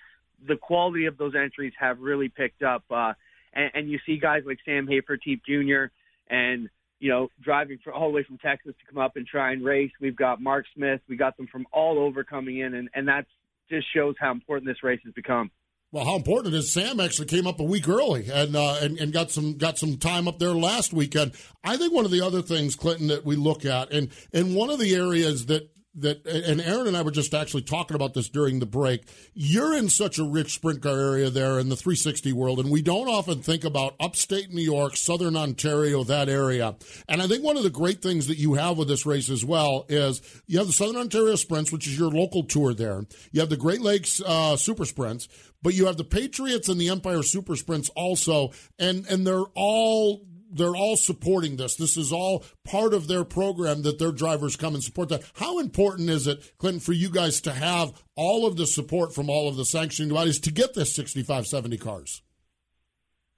the 0.47 0.57
quality 0.57 1.05
of 1.05 1.17
those 1.17 1.33
entries 1.35 1.74
have 1.79 2.00
really 2.00 2.29
picked 2.29 2.63
up. 2.63 2.83
Uh, 2.89 3.13
and, 3.53 3.71
and 3.74 3.89
you 3.89 4.00
see 4.05 4.17
guys 4.17 4.43
like 4.45 4.57
Sam 4.65 4.88
Hafertepe 4.88 5.41
Jr. 5.45 5.91
and 6.33 6.69
you 7.00 7.09
know 7.09 7.29
driving 7.41 7.77
for, 7.83 7.93
all 7.93 8.09
the 8.09 8.15
way 8.15 8.24
from 8.24 8.38
Texas 8.39 8.74
to 8.79 8.91
come 8.91 9.01
up 9.01 9.17
and 9.17 9.27
try 9.27 9.51
and 9.51 9.63
race. 9.63 9.91
We've 10.01 10.15
got 10.15 10.41
Mark 10.41 10.65
Smith. 10.75 11.01
We 11.07 11.15
got 11.15 11.38
them 11.38 11.47
from 11.47 11.67
all 11.71 12.00
over 12.00 12.24
coming 12.24 12.59
in, 12.59 12.74
and 12.74 12.89
and 12.93 13.07
that 13.07 13.25
just 13.69 13.88
shows 13.93 14.15
how 14.19 14.31
important 14.31 14.67
this 14.67 14.83
race 14.83 15.00
has 15.05 15.13
become. 15.13 15.51
Well, 15.96 16.04
how 16.04 16.18
important 16.18 16.54
it 16.54 16.58
is! 16.58 16.74
Sam 16.74 17.00
actually 17.00 17.28
came 17.28 17.48
up 17.48 17.62
a 17.62 17.64
week 17.64 17.88
early 17.88 18.30
and, 18.30 18.54
uh, 18.54 18.80
and 18.82 19.00
and 19.00 19.14
got 19.14 19.32
some 19.32 19.54
got 19.54 19.78
some 19.78 19.96
time 19.96 20.28
up 20.28 20.40
there 20.40 20.52
last 20.52 20.92
weekend. 20.92 21.32
I 21.64 21.78
think 21.78 21.94
one 21.94 22.04
of 22.04 22.12
the 22.12 22.20
other 22.20 22.42
things, 22.42 22.75
Clinton, 22.75 23.08
that 23.08 23.24
we 23.24 23.38
look 23.38 23.64
at, 23.64 23.94
and 23.94 24.10
and 24.34 24.58
one 24.58 24.70
of 24.70 24.78
the 24.78 24.94
areas 24.94 25.46
that 25.46 25.70
that 25.96 26.25
and 26.25 26.62
Aaron 26.62 26.88
and 26.88 26.98
I 26.98 27.02
were 27.02 27.12
just 27.12 27.34
actually 27.34 27.64
talking 27.64 27.96
about 27.96 28.14
this 28.14 28.30
during 28.30 28.60
the 28.60 28.66
break. 28.66 29.04
You're 29.34 29.75
in 29.75 29.90
such 29.90 30.20
a 30.20 30.24
rich 30.24 30.54
sprint 30.54 30.82
car 30.82 31.00
area 31.00 31.30
there 31.30 31.60
in 31.60 31.70
the 31.70 31.75
360 31.75 32.34
world, 32.34 32.60
and 32.60 32.70
we 32.70 32.82
don't 32.82 33.08
often 33.08 33.42
think 33.42 33.64
about 33.64 33.96
upstate 34.00 34.52
New 34.52 34.62
York, 34.62 34.98
southern 34.98 35.36
Ontario, 35.36 36.04
that 36.04 36.30
area. 36.30 36.75
And 37.08 37.22
I 37.22 37.28
think 37.28 37.44
one 37.44 37.58
of 37.58 37.64
the 37.64 37.70
great 37.70 38.02
things 38.02 38.28
that 38.28 38.38
you 38.38 38.56
have 38.56 38.78
with 38.78 38.88
this 38.88 39.06
race 39.06 39.30
as 39.30 39.46
well 39.46 39.86
is 39.90 40.22
you 40.48 40.58
have 40.58 40.68
the 40.68 40.74
Southern 40.74 40.98
Ontario 40.98 41.36
Sprints, 41.36 41.72
which 41.72 41.88
is 41.88 41.98
your 41.98 42.12
local 42.12 42.44
tour 42.44 42.74
there. 42.74 43.06
You 43.32 43.40
have 43.42 43.50
the 43.50 43.58
Great 43.58 43.82
Lakes 43.82 44.22
uh, 44.25 44.58
Super 44.58 44.86
Sprints, 44.86 45.28
but 45.62 45.74
you 45.74 45.86
have 45.86 45.98
the 45.98 46.04
Patriots 46.04 46.70
and 46.70 46.80
the 46.80 46.90
Empire 46.90 47.24
Super 47.24 47.56
Sprints 47.56 47.90
also, 47.96 48.52
and 48.78 49.06
and 49.08 49.25
they're 49.25 49.46
all 49.56 50.25
they're 50.55 50.75
all 50.75 50.95
supporting 50.95 51.57
this. 51.57 51.75
This 51.75 51.97
is 51.97 52.12
all 52.12 52.45
part 52.63 52.93
of 52.93 53.07
their 53.07 53.24
program 53.24 53.81
that 53.83 54.00
their 54.00 54.12
drivers 54.12 54.55
come 54.55 54.74
and 54.74 54.83
support 54.83 55.09
that. 55.09 55.24
How 55.35 55.59
important 55.59 56.09
is 56.09 56.27
it, 56.27 56.53
Clinton, 56.57 56.79
for 56.79 56.93
you 56.93 57.09
guys 57.09 57.41
to 57.41 57.51
have 57.51 58.01
all 58.15 58.47
of 58.47 58.55
the 58.55 58.65
support 58.65 59.13
from 59.13 59.29
all 59.29 59.47
of 59.47 59.57
the 59.57 59.65
sanctioning 59.65 60.13
bodies 60.13 60.39
to 60.39 60.51
get 60.51 60.74
this 60.74 60.95
65, 60.95 61.45
70 61.45 61.77
cars? 61.77 62.21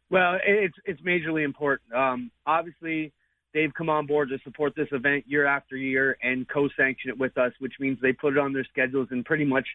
Well, 0.10 0.38
it's 0.46 0.78
it's 0.86 1.02
majorly 1.02 1.44
important. 1.44 1.94
Um, 1.94 2.32
obviously, 2.46 3.12
they've 3.54 3.74
come 3.74 3.90
on 3.90 4.06
board 4.06 4.30
to 4.30 4.38
support 4.44 4.74
this 4.76 4.88
event 4.92 5.26
year 5.28 5.46
after 5.46 5.76
year 5.76 6.18
and 6.22 6.48
co-sanction 6.48 7.10
it 7.10 7.18
with 7.18 7.38
us, 7.38 7.52
which 7.60 7.74
means 7.80 7.98
they 8.02 8.14
put 8.14 8.34
it 8.34 8.40
on 8.40 8.54
their 8.54 8.66
schedules 8.72 9.10
and 9.12 9.26
pretty 9.26 9.44
much 9.44 9.68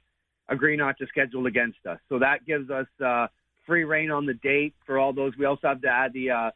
agree 0.48 0.76
not 0.76 0.96
to 0.98 1.06
schedule 1.06 1.46
against 1.46 1.84
us. 1.86 1.98
So 2.08 2.18
that 2.20 2.46
gives 2.46 2.70
us 2.70 2.86
uh, 3.04 3.26
free 3.66 3.84
reign 3.84 4.10
on 4.10 4.24
the 4.24 4.34
date 4.34 4.74
for 4.86 4.98
all 4.98 5.12
those. 5.12 5.32
We 5.38 5.44
also 5.44 5.68
have 5.68 5.82
to 5.82 5.88
add 5.88 6.12
the 6.12 6.30
uh, 6.30 6.50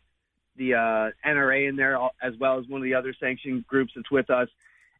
the 0.56 0.74
uh, 0.74 1.28
NRA 1.28 1.68
in 1.68 1.76
there 1.76 1.96
as 2.22 2.32
well 2.40 2.58
as 2.58 2.66
one 2.68 2.80
of 2.80 2.84
the 2.84 2.94
other 2.94 3.14
sanctioning 3.18 3.64
groups 3.68 3.92
that's 3.94 4.10
with 4.10 4.30
us. 4.30 4.48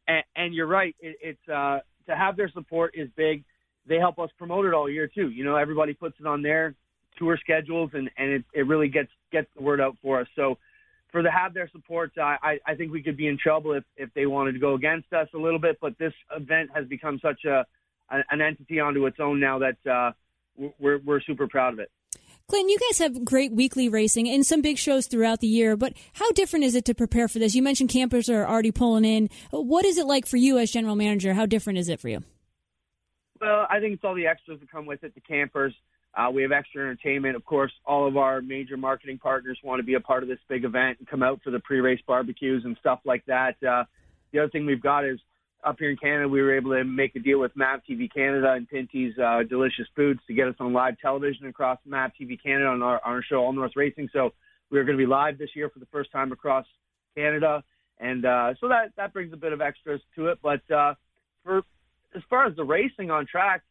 And, 0.07 0.23
and 0.35 0.53
you're 0.53 0.67
right, 0.67 0.95
it, 0.99 1.17
it's 1.21 1.49
uh, 1.49 1.79
to 2.07 2.15
have 2.15 2.37
their 2.37 2.49
support 2.49 2.95
is 2.95 3.09
big. 3.15 3.43
They 3.87 3.97
help 3.97 4.19
us 4.19 4.29
promote 4.37 4.65
it 4.65 4.73
all 4.73 4.89
year 4.89 5.07
too. 5.07 5.29
You 5.29 5.43
know, 5.43 5.55
everybody 5.55 5.93
puts 5.93 6.19
it 6.19 6.25
on 6.25 6.41
their 6.41 6.75
tour 7.17 7.37
schedules, 7.41 7.91
and 7.93 8.09
and 8.17 8.31
it, 8.31 8.45
it 8.53 8.67
really 8.67 8.89
gets 8.89 9.09
gets 9.31 9.47
the 9.55 9.63
word 9.63 9.81
out 9.81 9.95
for 10.01 10.21
us. 10.21 10.27
So 10.35 10.57
for 11.11 11.23
to 11.23 11.31
have 11.31 11.53
their 11.53 11.69
support, 11.69 12.11
I, 12.17 12.37
I 12.41 12.59
I 12.67 12.75
think 12.75 12.91
we 12.91 13.01
could 13.01 13.17
be 13.17 13.27
in 13.27 13.37
trouble 13.37 13.73
if 13.73 13.83
if 13.95 14.09
they 14.13 14.25
wanted 14.25 14.53
to 14.53 14.59
go 14.59 14.73
against 14.73 15.11
us 15.13 15.27
a 15.33 15.37
little 15.37 15.59
bit. 15.59 15.77
But 15.81 15.97
this 15.97 16.13
event 16.35 16.69
has 16.75 16.85
become 16.87 17.19
such 17.21 17.45
a 17.45 17.65
an 18.09 18.41
entity 18.41 18.79
onto 18.79 19.05
its 19.05 19.17
own 19.19 19.39
now 19.39 19.59
that 19.59 19.77
uh, 19.89 20.11
we're 20.79 20.99
we're 20.99 21.21
super 21.21 21.47
proud 21.47 21.73
of 21.73 21.79
it. 21.79 21.91
Clinton, 22.49 22.69
you 22.69 22.79
guys 22.79 22.99
have 22.99 23.25
great 23.25 23.51
weekly 23.51 23.89
racing 23.89 24.29
and 24.29 24.45
some 24.45 24.61
big 24.61 24.77
shows 24.77 25.05
throughout 25.05 25.41
the 25.41 25.47
year, 25.47 25.75
but 25.75 25.91
how 26.13 26.31
different 26.31 26.63
is 26.63 26.75
it 26.75 26.85
to 26.85 26.95
prepare 26.95 27.27
for 27.27 27.39
this? 27.39 27.53
You 27.55 27.61
mentioned 27.61 27.89
campers 27.89 28.29
are 28.29 28.47
already 28.47 28.71
pulling 28.71 29.03
in. 29.03 29.29
What 29.51 29.83
is 29.83 29.97
it 29.97 30.05
like 30.05 30.25
for 30.25 30.37
you 30.37 30.57
as 30.57 30.71
general 30.71 30.95
manager? 30.95 31.33
How 31.33 31.45
different 31.45 31.77
is 31.77 31.89
it 31.89 31.99
for 31.99 32.07
you? 32.07 32.23
Well, 33.41 33.67
I 33.69 33.81
think 33.81 33.95
it's 33.95 34.03
all 34.05 34.15
the 34.15 34.27
extras 34.27 34.61
that 34.61 34.71
come 34.71 34.85
with 34.85 35.03
it. 35.03 35.13
The 35.13 35.19
campers, 35.19 35.73
uh, 36.13 36.31
we 36.33 36.41
have 36.41 36.53
extra 36.53 36.83
entertainment. 36.83 37.35
Of 37.35 37.43
course, 37.43 37.73
all 37.85 38.07
of 38.07 38.15
our 38.15 38.41
major 38.41 38.77
marketing 38.77 39.17
partners 39.17 39.59
want 39.61 39.79
to 39.79 39.83
be 39.83 39.95
a 39.95 39.99
part 39.99 40.23
of 40.23 40.29
this 40.29 40.39
big 40.47 40.63
event 40.63 40.99
and 40.99 41.07
come 41.07 41.23
out 41.23 41.41
for 41.43 41.51
the 41.51 41.59
pre-race 41.59 41.99
barbecues 42.07 42.63
and 42.63 42.77
stuff 42.79 43.01
like 43.03 43.25
that. 43.25 43.61
Uh, 43.61 43.83
the 44.31 44.39
other 44.39 44.49
thing 44.49 44.65
we've 44.65 44.81
got 44.81 45.03
is 45.03 45.19
up 45.63 45.77
here 45.79 45.89
in 45.89 45.97
Canada, 45.97 46.27
we 46.27 46.41
were 46.41 46.55
able 46.55 46.71
to 46.71 46.83
make 46.83 47.15
a 47.15 47.19
deal 47.19 47.39
with 47.39 47.55
MAV 47.55 47.81
TV 47.89 48.11
Canada 48.13 48.53
and 48.53 48.69
Pinty's 48.69 49.17
uh, 49.17 49.43
Delicious 49.49 49.87
Foods 49.95 50.19
to 50.27 50.33
get 50.33 50.47
us 50.47 50.55
on 50.59 50.73
live 50.73 50.97
television 50.99 51.47
across 51.47 51.79
MAV 51.85 52.11
TV 52.19 52.41
Canada 52.41 52.67
on 52.67 52.81
our, 52.81 52.99
our 53.03 53.23
show 53.23 53.37
All 53.37 53.53
North 53.53 53.73
Racing. 53.75 54.09
So 54.13 54.33
we 54.69 54.79
are 54.79 54.83
going 54.83 54.97
to 54.97 55.03
be 55.03 55.07
live 55.07 55.37
this 55.37 55.49
year 55.55 55.69
for 55.69 55.79
the 55.79 55.87
first 55.87 56.11
time 56.11 56.31
across 56.31 56.65
Canada, 57.15 57.63
and 57.99 58.25
uh, 58.25 58.53
so 58.59 58.67
that 58.67 58.91
that 58.97 59.13
brings 59.13 59.33
a 59.33 59.37
bit 59.37 59.53
of 59.53 59.61
extras 59.61 60.01
to 60.15 60.27
it. 60.27 60.39
But 60.43 60.69
uh, 60.71 60.93
for 61.43 61.63
as 62.15 62.21
far 62.29 62.45
as 62.45 62.55
the 62.55 62.63
racing 62.63 63.09
on 63.09 63.25
track, 63.25 63.63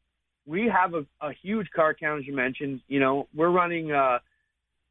we 0.47 0.69
have 0.73 0.95
a, 0.95 1.05
a 1.21 1.33
huge 1.43 1.69
car 1.75 1.95
count, 1.95 2.21
as 2.21 2.26
you 2.26 2.35
mentioned. 2.35 2.81
You 2.88 3.00
know, 3.00 3.28
we're 3.35 3.50
running 3.50 3.93
uh, 3.93 4.19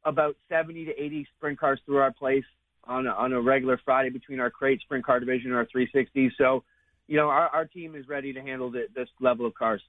about 0.04 0.36
70 0.48 0.86
to 0.86 0.92
80 0.92 1.26
sprint 1.36 1.58
cars 1.60 1.80
through 1.84 1.98
our 1.98 2.12
place 2.12 2.44
on 2.84 3.06
a, 3.06 3.10
on 3.10 3.32
a 3.32 3.40
regular 3.40 3.78
Friday 3.84 4.10
between 4.10 4.40
our 4.40 4.50
crate 4.50 4.80
sprint 4.80 5.04
car 5.04 5.20
division 5.20 5.48
and 5.50 5.56
our 5.56 5.66
360. 5.66 6.32
So 6.38 6.62
you 7.06 7.16
know, 7.16 7.28
our, 7.28 7.48
our 7.48 7.64
team 7.64 7.94
is 7.94 8.08
ready 8.08 8.32
to 8.32 8.40
handle 8.40 8.70
the, 8.70 8.86
this 8.94 9.08
level 9.20 9.46
of 9.46 9.54
cars. 9.54 9.82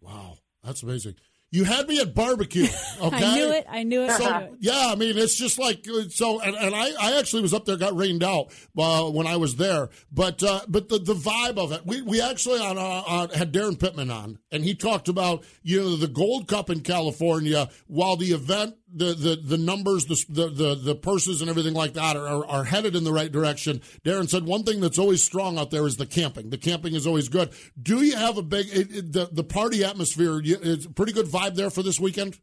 Wow, 0.00 0.38
that's 0.62 0.82
amazing. 0.82 1.14
You 1.52 1.64
had 1.64 1.88
me 1.88 2.00
at 2.00 2.14
barbecue. 2.14 2.68
Okay, 3.00 3.16
I 3.16 3.34
knew 3.34 3.50
it. 3.50 3.66
I 3.66 3.82
knew 3.82 4.02
it. 4.02 4.10
So 4.10 4.24
I 4.26 4.40
knew 4.40 4.52
it. 4.52 4.58
yeah, 4.60 4.88
I 4.88 4.94
mean, 4.94 5.16
it's 5.16 5.34
just 5.34 5.58
like 5.58 5.86
so. 6.10 6.38
And, 6.38 6.54
and 6.54 6.74
I, 6.74 6.90
I 7.00 7.18
actually 7.18 7.40
was 7.40 7.54
up 7.54 7.64
there, 7.64 7.78
got 7.78 7.96
rained 7.96 8.22
out 8.22 8.52
uh, 8.76 9.04
when 9.04 9.26
I 9.26 9.38
was 9.38 9.56
there. 9.56 9.88
But 10.12 10.42
uh, 10.42 10.60
but 10.68 10.90
the, 10.90 10.98
the 10.98 11.14
vibe 11.14 11.56
of 11.56 11.72
it, 11.72 11.86
we 11.86 12.02
we 12.02 12.20
actually 12.20 12.60
on, 12.60 12.76
uh, 12.76 13.02
on 13.06 13.30
had 13.30 13.54
Daryn 13.54 13.80
Pittman 13.80 14.10
on, 14.10 14.38
and 14.52 14.64
he 14.64 14.74
talked 14.74 15.08
about 15.08 15.44
you 15.62 15.80
know 15.80 15.96
the 15.96 16.08
Gold 16.08 16.46
Cup 16.46 16.68
in 16.68 16.80
California, 16.80 17.70
while 17.86 18.16
the 18.16 18.32
event, 18.32 18.74
the 18.92 19.14
the, 19.14 19.40
the 19.42 19.58
numbers, 19.58 20.06
the, 20.06 20.48
the 20.48 20.74
the 20.74 20.94
purses, 20.94 21.40
and 21.40 21.50
everything 21.50 21.74
like 21.74 21.94
that 21.94 22.16
are, 22.16 22.44
are 22.46 22.64
headed 22.64 22.96
in 22.96 23.04
the 23.04 23.12
right 23.12 23.30
direction. 23.30 23.80
Daryn 24.04 24.28
said 24.28 24.44
one 24.44 24.62
thing 24.64 24.80
that's 24.80 24.98
always 24.98 25.22
strong 25.22 25.58
out 25.58 25.70
there 25.70 25.86
is 25.86 25.96
the 25.96 26.06
camping. 26.06 26.50
The 26.50 26.58
camping 26.58 26.94
is 26.94 27.06
always 27.06 27.28
good. 27.28 27.50
Do 27.80 28.02
you 28.02 28.16
have 28.16 28.38
a 28.38 28.42
big 28.42 28.66
it, 28.68 28.94
it, 28.94 29.12
the 29.12 29.28
the 29.30 29.44
party 29.44 29.84
atmosphere? 29.84 30.38
A 30.38 30.76
pretty 30.94 31.12
good 31.12 31.26
vibe 31.26 31.54
there 31.54 31.70
for 31.70 31.82
this 31.82 32.00
weekend? 32.00 32.38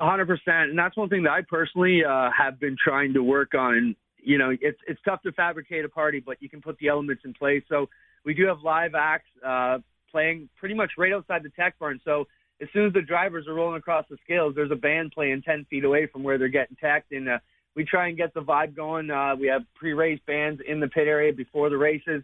hundred 0.00 0.26
percent, 0.26 0.70
and 0.70 0.78
that's 0.78 0.96
one 0.96 1.08
thing 1.08 1.24
that 1.24 1.32
I 1.32 1.42
personally 1.48 2.02
uh, 2.04 2.30
have 2.36 2.58
been 2.58 2.76
trying 2.82 3.12
to 3.14 3.22
work 3.22 3.54
on. 3.54 3.94
You 4.16 4.38
know, 4.38 4.50
it's 4.60 4.78
it's 4.86 5.00
tough 5.04 5.22
to 5.22 5.32
fabricate 5.32 5.84
a 5.84 5.88
party, 5.88 6.22
but 6.24 6.36
you 6.40 6.48
can 6.48 6.60
put 6.60 6.78
the 6.78 6.88
elements 6.88 7.22
in 7.24 7.34
place. 7.34 7.62
So 7.68 7.88
we 8.24 8.34
do 8.34 8.46
have 8.46 8.58
live 8.62 8.94
acts 8.94 9.28
uh, 9.46 9.78
playing 10.10 10.48
pretty 10.58 10.74
much 10.74 10.92
right 10.98 11.12
outside 11.12 11.42
the 11.42 11.50
tech 11.50 11.78
barn. 11.78 12.00
So 12.04 12.26
as 12.60 12.68
soon 12.72 12.86
as 12.86 12.92
the 12.92 13.02
drivers 13.02 13.46
are 13.46 13.54
rolling 13.54 13.78
across 13.78 14.04
the 14.10 14.16
scales, 14.24 14.54
there's 14.54 14.70
a 14.70 14.76
band 14.76 15.12
playing 15.12 15.42
ten 15.42 15.66
feet 15.70 15.84
away 15.84 16.06
from 16.06 16.22
where 16.22 16.38
they're 16.38 16.48
getting 16.48 16.76
teched, 16.76 17.12
and 17.12 17.28
uh, 17.28 17.38
we 17.74 17.84
try 17.84 18.08
and 18.08 18.16
get 18.16 18.34
the 18.34 18.40
vibe 18.40 18.74
going. 18.74 19.10
Uh, 19.10 19.36
we 19.38 19.46
have 19.46 19.62
pre-race 19.74 20.20
bands 20.26 20.60
in 20.66 20.80
the 20.80 20.88
pit 20.88 21.06
area 21.06 21.32
before 21.32 21.70
the 21.70 21.76
races, 21.76 22.22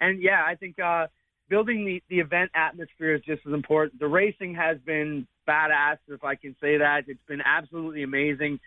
and 0.00 0.22
yeah, 0.22 0.42
I 0.46 0.54
think. 0.54 0.78
Uh, 0.78 1.06
Building 1.48 1.84
the, 1.84 2.02
the 2.08 2.18
event 2.18 2.50
atmosphere 2.56 3.14
is 3.14 3.22
just 3.22 3.46
as 3.46 3.52
important. 3.52 4.00
The 4.00 4.08
racing 4.08 4.56
has 4.56 4.78
been 4.84 5.28
badass, 5.48 5.98
if 6.08 6.24
I 6.24 6.34
can 6.34 6.56
say 6.60 6.78
that. 6.78 7.04
It's 7.06 7.20
been 7.28 7.40
absolutely 7.40 8.02
amazing. 8.02 8.58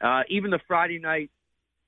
Uh, 0.00 0.22
even 0.28 0.50
the 0.50 0.58
Friday 0.66 0.98
night 0.98 1.30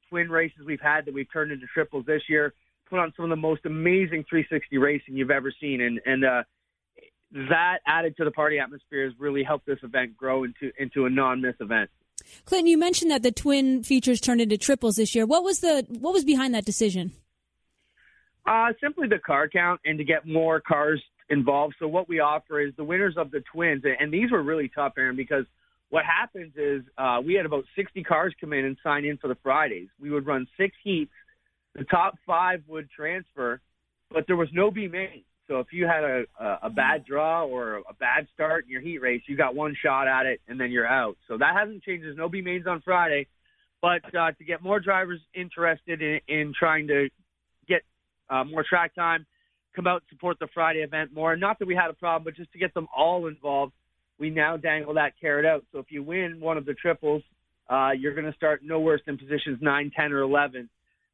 twin 0.08 0.30
races 0.30 0.58
we've 0.64 0.80
had 0.80 1.04
that 1.06 1.14
we've 1.14 1.26
turned 1.32 1.50
into 1.50 1.66
triples 1.74 2.06
this 2.06 2.22
year 2.28 2.54
put 2.88 2.98
on 2.98 3.12
some 3.16 3.24
of 3.24 3.30
the 3.30 3.36
most 3.36 3.66
amazing 3.66 4.24
360 4.28 4.78
racing 4.78 5.16
you've 5.16 5.30
ever 5.30 5.52
seen, 5.60 5.80
and 5.80 6.00
and 6.06 6.24
uh, 6.24 6.42
that 7.36 7.78
added 7.86 8.16
to 8.16 8.24
the 8.24 8.30
party 8.30 8.58
atmosphere 8.58 9.04
has 9.04 9.12
really 9.18 9.42
helped 9.42 9.66
this 9.66 9.78
event 9.82 10.16
grow 10.16 10.44
into 10.44 10.72
into 10.78 11.04
a 11.04 11.10
non-miss 11.10 11.56
event. 11.60 11.90
Clinton, 12.46 12.66
you 12.66 12.78
mentioned 12.78 13.10
that 13.10 13.22
the 13.22 13.30
twin 13.30 13.82
features 13.82 14.20
turned 14.20 14.40
into 14.40 14.56
triples 14.56 14.96
this 14.96 15.14
year. 15.14 15.26
What 15.26 15.44
was 15.44 15.60
the 15.60 15.86
what 16.00 16.14
was 16.14 16.24
behind 16.24 16.54
that 16.54 16.64
decision? 16.64 17.12
Uh, 18.46 18.68
simply 18.80 19.08
the 19.08 19.18
car 19.18 19.48
count 19.48 19.80
and 19.84 19.98
to 19.98 20.04
get 20.04 20.26
more 20.26 20.60
cars 20.60 21.02
involved. 21.28 21.74
So 21.78 21.88
what 21.88 22.08
we 22.08 22.20
offer 22.20 22.60
is 22.60 22.72
the 22.76 22.84
winners 22.84 23.16
of 23.16 23.30
the 23.32 23.42
twins, 23.52 23.82
and 23.84 24.12
these 24.12 24.30
were 24.30 24.42
really 24.42 24.70
tough, 24.72 24.92
Erin, 24.96 25.16
because 25.16 25.44
what 25.90 26.04
happens 26.04 26.52
is 26.56 26.82
uh, 26.96 27.20
we 27.24 27.34
had 27.34 27.44
about 27.44 27.64
60 27.74 28.02
cars 28.04 28.34
come 28.40 28.52
in 28.52 28.64
and 28.64 28.76
sign 28.82 29.04
in 29.04 29.18
for 29.18 29.28
the 29.28 29.36
Fridays. 29.42 29.88
We 30.00 30.10
would 30.10 30.26
run 30.26 30.46
six 30.56 30.76
heats. 30.82 31.12
The 31.74 31.84
top 31.84 32.14
five 32.24 32.62
would 32.68 32.88
transfer, 32.90 33.60
but 34.10 34.26
there 34.28 34.36
was 34.36 34.48
no 34.52 34.70
B 34.70 34.88
main. 34.88 35.24
So 35.48 35.60
if 35.60 35.68
you 35.72 35.86
had 35.86 36.02
a, 36.02 36.24
a, 36.40 36.58
a 36.64 36.70
bad 36.70 37.04
draw 37.04 37.44
or 37.44 37.76
a 37.88 37.94
bad 37.98 38.26
start 38.34 38.64
in 38.64 38.70
your 38.70 38.80
heat 38.80 38.98
race, 38.98 39.22
you 39.26 39.36
got 39.36 39.54
one 39.54 39.76
shot 39.80 40.08
at 40.08 40.26
it 40.26 40.40
and 40.48 40.58
then 40.60 40.70
you're 40.70 40.86
out. 40.86 41.16
So 41.28 41.38
that 41.38 41.54
hasn't 41.54 41.82
changed. 41.82 42.04
There's 42.04 42.16
no 42.16 42.28
B 42.28 42.40
mains 42.40 42.66
on 42.66 42.82
Friday, 42.82 43.28
but 43.80 44.02
uh, 44.14 44.32
to 44.32 44.44
get 44.44 44.62
more 44.62 44.80
drivers 44.80 45.20
interested 45.34 46.02
in, 46.02 46.20
in 46.28 46.52
trying 46.58 46.88
to 46.88 47.08
get 47.68 47.82
uh, 48.28 48.44
more 48.44 48.64
track 48.68 48.94
time, 48.94 49.24
come 49.74 49.86
out 49.86 50.02
and 50.02 50.08
support 50.10 50.38
the 50.40 50.48
Friday 50.52 50.80
event 50.80 51.12
more. 51.14 51.36
Not 51.36 51.58
that 51.60 51.68
we 51.68 51.76
had 51.76 51.90
a 51.90 51.94
problem, 51.94 52.24
but 52.24 52.34
just 52.34 52.52
to 52.52 52.58
get 52.58 52.74
them 52.74 52.88
all 52.96 53.26
involved, 53.26 53.72
we 54.18 54.30
now 54.30 54.56
dangle 54.56 54.94
that 54.94 55.12
carrot 55.20 55.44
out. 55.44 55.64
So 55.72 55.78
if 55.78 55.86
you 55.90 56.02
win 56.02 56.40
one 56.40 56.56
of 56.56 56.64
the 56.64 56.74
triples, 56.74 57.22
uh, 57.68 57.90
you're 57.96 58.14
going 58.14 58.26
to 58.26 58.36
start 58.36 58.62
no 58.64 58.80
worse 58.80 59.02
than 59.06 59.18
positions 59.18 59.58
9, 59.60 59.92
10, 59.94 60.12
or 60.12 60.22
11 60.22 60.68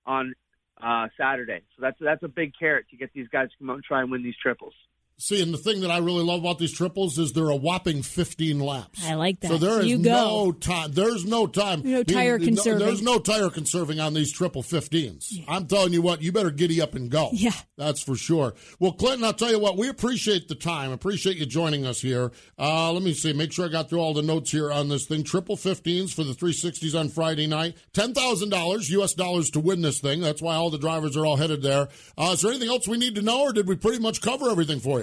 on 0.07 0.35
uh, 0.81 1.09
Saturday. 1.19 1.63
So 1.77 1.83
that's 1.83 1.97
that's 2.01 2.23
a 2.23 2.29
big 2.29 2.53
carrot 2.59 2.87
to 2.91 2.97
get 2.97 3.11
these 3.15 3.29
guys 3.29 3.51
to 3.51 3.59
come 3.59 3.71
out 3.71 3.77
and 3.77 3.85
try 3.85 4.01
and 4.01 4.11
win 4.11 4.23
these 4.23 4.37
triples. 4.41 4.75
See, 5.19 5.41
and 5.41 5.55
the 5.55 5.59
thing 5.59 5.83
that 5.83 5.91
I 5.93 5.99
really 5.99 6.25
love 6.25 6.41
about 6.41 6.59
these 6.59 6.73
triples 6.73 7.17
is 7.17 7.33
they're 7.33 7.49
a 7.49 7.55
whopping 7.55 8.03
15 8.03 8.59
laps. 8.59 9.05
I 9.07 9.15
like 9.15 9.39
that. 9.41 9.49
So 9.53 9.57
there 9.59 9.81
is 9.81 9.99
no 10.01 10.51
time. 10.51 10.91
There's 10.93 11.25
no 11.25 11.47
time. 11.47 11.83
No 11.85 12.03
tire 12.03 12.39
No- 12.41 12.45
conserving. 12.45 12.85
there's 12.87 13.03
no 13.03 13.19
tire 13.21 13.49
conserving 13.49 14.01
on 14.01 14.15
these 14.15 14.33
triple 14.33 14.65
15s. 14.65 15.45
I'm 15.47 15.67
telling 15.67 15.93
you 15.93 16.03
what, 16.03 16.23
you 16.23 16.33
better 16.33 16.51
giddy 16.51 16.81
up 16.81 16.97
and 16.97 17.09
go. 17.09 17.31
Yeah. 17.33 17.53
That's 17.79 18.03
for 18.03 18.17
sure. 18.17 18.55
Well, 18.81 18.93
Clinton, 18.93 19.23
I'll 19.25 19.33
tell 19.33 19.51
you 19.53 19.61
what, 19.61 19.77
we 19.79 19.89
appreciate 19.89 20.49
the 20.49 20.57
time. 20.57 20.91
Appreciate 20.91 21.37
you 21.37 21.47
joining 21.47 21.87
us 21.87 22.01
here. 22.01 22.33
Uh, 22.59 22.91
let 22.93 23.03
me 23.05 23.15
see, 23.15 23.33
make 23.33 23.53
sure 23.53 23.67
I 23.67 23.69
got 23.69 23.89
through 23.91 24.01
all 24.01 24.15
the 24.15 24.23
notes 24.23 24.51
here 24.51 24.73
on 24.73 24.89
this 24.89 25.07
thing. 25.07 25.23
Triple 25.23 25.57
15s 25.57 26.13
for 26.13 26.25
the 26.25 26.33
360s 26.35 26.99
on 26.99 27.09
Friday 27.09 27.47
night. 27.47 27.77
$10,000 27.95 28.91
U.S. 28.91 29.15
dollars 29.15 29.51
to 29.51 29.61
win 29.61 29.83
this 29.83 30.01
thing. 30.01 30.21
That's 30.21 30.43
why 30.43 30.57
all 30.57 30.71
the 30.71 30.79
drivers 30.79 31.17
are 31.17 31.25
all 31.25 31.37
headed 31.37 31.63
there. 31.63 31.89
Uh, 32.19 32.31
is 32.33 32.41
there 32.43 32.51
anything 32.51 32.71
else 32.71 32.89
we 32.89 32.99
need 32.99 33.15
to 33.15 33.23
know, 33.23 33.43
or 33.43 33.53
did 33.53 33.69
we 33.69 33.77
pretty 33.77 33.99
much 34.01 34.21
cover 34.21 34.51
everything 34.51 34.81
for 34.81 34.99
you? 35.01 35.02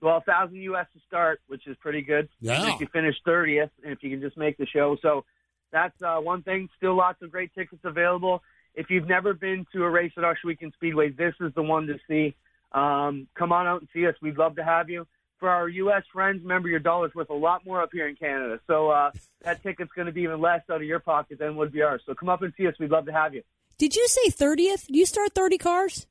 Well, 0.00 0.22
thousand 0.24 0.56
US 0.56 0.86
to 0.94 1.00
start, 1.06 1.40
which 1.48 1.66
is 1.66 1.76
pretty 1.78 2.02
good. 2.02 2.28
Yeah. 2.40 2.74
If 2.74 2.80
you 2.80 2.86
finish 2.92 3.16
thirtieth, 3.24 3.70
and 3.82 3.92
if 3.92 4.02
you 4.02 4.10
can 4.10 4.20
just 4.20 4.36
make 4.36 4.56
the 4.56 4.66
show, 4.66 4.96
so 5.02 5.24
that's 5.72 6.00
uh, 6.02 6.18
one 6.18 6.42
thing. 6.42 6.68
Still, 6.76 6.96
lots 6.96 7.20
of 7.22 7.30
great 7.30 7.54
tickets 7.54 7.82
available. 7.84 8.42
If 8.74 8.90
you've 8.90 9.08
never 9.08 9.34
been 9.34 9.66
to 9.72 9.84
a 9.84 9.90
race 9.90 10.12
at 10.16 10.24
Weekend 10.44 10.72
Speedway, 10.74 11.10
this 11.10 11.34
is 11.40 11.52
the 11.54 11.62
one 11.62 11.86
to 11.88 11.98
see. 12.06 12.36
Um, 12.72 13.26
come 13.34 13.52
on 13.52 13.66
out 13.66 13.80
and 13.80 13.88
see 13.92 14.06
us. 14.06 14.14
We'd 14.22 14.38
love 14.38 14.56
to 14.56 14.64
have 14.64 14.88
you. 14.88 15.06
For 15.40 15.48
our 15.48 15.68
U.S. 15.68 16.02
friends, 16.12 16.42
remember 16.42 16.68
your 16.68 16.80
dollar's 16.80 17.14
worth 17.14 17.30
a 17.30 17.34
lot 17.34 17.64
more 17.64 17.80
up 17.80 17.90
here 17.92 18.08
in 18.08 18.16
Canada. 18.16 18.60
So 18.66 18.90
uh, 18.90 19.10
that 19.42 19.62
ticket's 19.62 19.90
going 19.94 20.06
to 20.06 20.12
be 20.12 20.22
even 20.22 20.40
less 20.40 20.62
out 20.70 20.76
of 20.76 20.84
your 20.84 21.00
pocket 21.00 21.38
than 21.38 21.56
would 21.56 21.72
be 21.72 21.82
ours. 21.82 22.02
So 22.06 22.14
come 22.14 22.28
up 22.28 22.42
and 22.42 22.52
see 22.56 22.66
us. 22.66 22.74
We'd 22.78 22.90
love 22.90 23.06
to 23.06 23.12
have 23.12 23.34
you. 23.34 23.42
Did 23.78 23.94
you 23.94 24.06
say 24.08 24.30
30th? 24.30 24.86
Do 24.88 24.98
you 24.98 25.06
start 25.06 25.34
30 25.34 25.58
cars? 25.58 26.06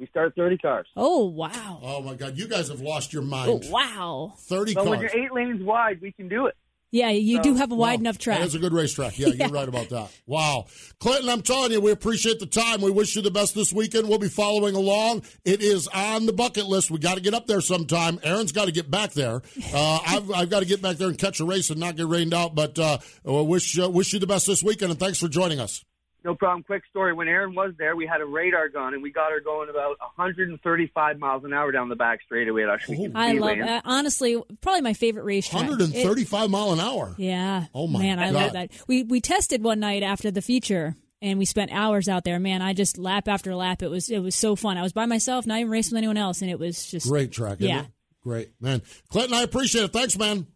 We 0.00 0.06
start 0.06 0.34
30 0.34 0.56
cars. 0.58 0.86
Oh, 0.96 1.26
wow. 1.26 1.78
Oh, 1.82 2.00
my 2.00 2.14
God. 2.14 2.38
You 2.38 2.48
guys 2.48 2.68
have 2.68 2.80
lost 2.80 3.12
your 3.12 3.22
Oh, 3.22 3.26
mind. 3.26 3.66
wow. 3.70 4.32
30 4.38 4.72
So 4.72 4.88
when 4.88 5.00
you're 5.00 5.10
eight 5.14 5.30
lanes 5.32 5.62
wide, 5.62 6.00
we 6.00 6.10
can 6.10 6.26
do 6.26 6.46
it. 6.46 6.56
Yeah, 6.92 7.10
you 7.10 7.36
So- 7.36 7.42
do 7.44 7.54
have 7.56 7.70
a 7.70 7.74
wide 7.76 8.00
Wow. 8.00 8.00
enough 8.00 8.18
track. 8.18 8.38
That 8.38 8.46
is 8.48 8.54
a 8.54 8.58
good 8.58 8.72
racetrack. 8.72 9.16
Yeah, 9.18 9.28
you're 9.38 9.48
right 9.50 9.68
about 9.68 9.90
that. 9.90 10.10
Wow. 10.26 10.64
Clinton, 10.98 11.28
I'm 11.28 11.42
telling 11.42 11.70
you, 11.70 11.80
we 11.82 11.92
appreciate 11.92 12.40
the 12.40 12.46
time. 12.46 12.80
We 12.80 12.90
wish 12.90 13.14
you 13.14 13.20
the 13.22 13.30
best 13.30 13.54
this 13.54 13.72
weekend. 13.74 14.08
We'll 14.08 14.18
be 14.18 14.28
following 14.30 14.74
along. 14.74 15.22
It 15.44 15.62
is 15.62 15.86
on 15.88 16.24
the 16.26 16.32
bucket 16.32 16.66
list. 16.66 16.90
We 16.90 16.98
got 16.98 17.14
to 17.16 17.20
get 17.20 17.34
up 17.34 17.46
there 17.46 17.60
sometime. 17.60 18.18
Erin's 18.24 18.50
got 18.52 18.64
to 18.64 18.72
get 18.72 18.90
back 18.90 19.12
there. 19.12 19.42
Uh, 19.72 20.00
I've, 20.04 20.30
I've 20.32 20.50
got 20.50 20.60
to 20.60 20.66
get 20.66 20.82
back 20.82 20.96
there 20.96 21.06
and 21.08 21.16
catch 21.18 21.38
a 21.38 21.44
race 21.44 21.70
and 21.70 21.78
not 21.78 21.94
get 21.94 22.08
rained 22.08 22.32
out. 22.34 22.54
But 22.56 22.76
uh, 22.78 22.98
uh, 23.28 23.44
wish, 23.44 23.78
uh, 23.78 23.88
wish 23.88 24.12
you 24.14 24.18
the 24.18 24.26
best 24.26 24.46
this 24.48 24.62
weekend, 24.64 24.90
and 24.90 24.98
thanks 24.98 25.18
for 25.20 25.28
joining 25.28 25.60
us. 25.60 25.84
No 26.24 26.34
problem. 26.34 26.62
Quick 26.64 26.82
story. 26.90 27.12
When 27.14 27.28
Erin 27.28 27.54
was 27.54 27.72
there, 27.78 27.96
we 27.96 28.06
had 28.06 28.20
a 28.20 28.26
radar 28.26 28.68
gun, 28.68 28.92
and 28.94 29.02
we 29.02 29.10
got 29.10 29.30
her 29.32 29.40
going 29.40 29.70
about 29.70 29.96
135 30.16 31.18
miles 31.18 31.44
an 31.44 31.52
hour 31.52 31.72
down 31.72 31.88
the 31.88 31.96
back 31.96 32.20
straightaway 32.24 32.64
at 32.64 32.68
Ohsweken 32.68 33.12
I 33.14 33.32
love 33.32 33.58
that. 33.58 33.82
Honestly, 33.84 34.40
probably 34.60 34.82
my 34.82 34.92
favorite 34.94 35.24
racetrack. 35.24 35.62
It- 35.62 35.68
135 35.68 36.50
mile 36.50 36.72
an 36.72 36.80
hour. 36.80 37.14
yeah. 37.18 37.66
Oh, 37.74 37.86
my 37.86 38.00
Man, 38.00 38.18
I 38.18 38.30
love 38.30 38.52
that. 38.52 38.70
We 38.86 39.02
we 39.04 39.20
tested 39.20 39.62
one 39.62 39.80
night 39.80 40.02
after 40.02 40.30
the 40.30 40.42
feature 40.42 40.94
and 41.22 41.38
we 41.38 41.44
spent 41.44 41.70
hours 41.72 42.08
out 42.08 42.24
there. 42.24 42.38
Man, 42.38 42.62
I 42.62 42.72
just 42.72 42.98
lap 42.98 43.28
after 43.28 43.54
lap. 43.54 43.82
It 43.82 43.88
was 43.88 44.10
it 44.10 44.18
was 44.20 44.34
so 44.34 44.56
fun. 44.56 44.76
I 44.76 44.82
was 44.82 44.92
by 44.92 45.06
myself, 45.06 45.46
not 45.46 45.58
even 45.58 45.70
racing 45.70 45.94
with 45.94 45.98
anyone 45.98 46.16
else, 46.16 46.42
and 46.42 46.50
it 46.50 46.58
was 46.58 46.90
just 46.90 47.08
Great 47.08 47.32
track, 47.32 47.58
isn't 47.60 47.68
Yeah. 47.68 47.80
it? 47.82 47.86
Great. 48.22 48.50
Man. 48.60 48.82
Clinton, 49.08 49.34
I 49.34 49.42
appreciate 49.42 49.84
it. 49.84 49.92
Thanks, 49.92 50.16
man. 50.18 50.46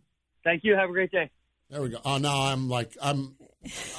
Thank 0.45 0.65
you. 0.65 0.75
Have 0.77 0.91
a 0.91 0.93
great 0.93 1.11
day. 1.11 1.31
There 1.71 1.81
we 1.81 1.89
go. 1.89 1.99
Oh, 2.05 2.19
now 2.19 2.43
I'm 2.43 2.69
like 2.69 2.95
I'm, 3.03 3.37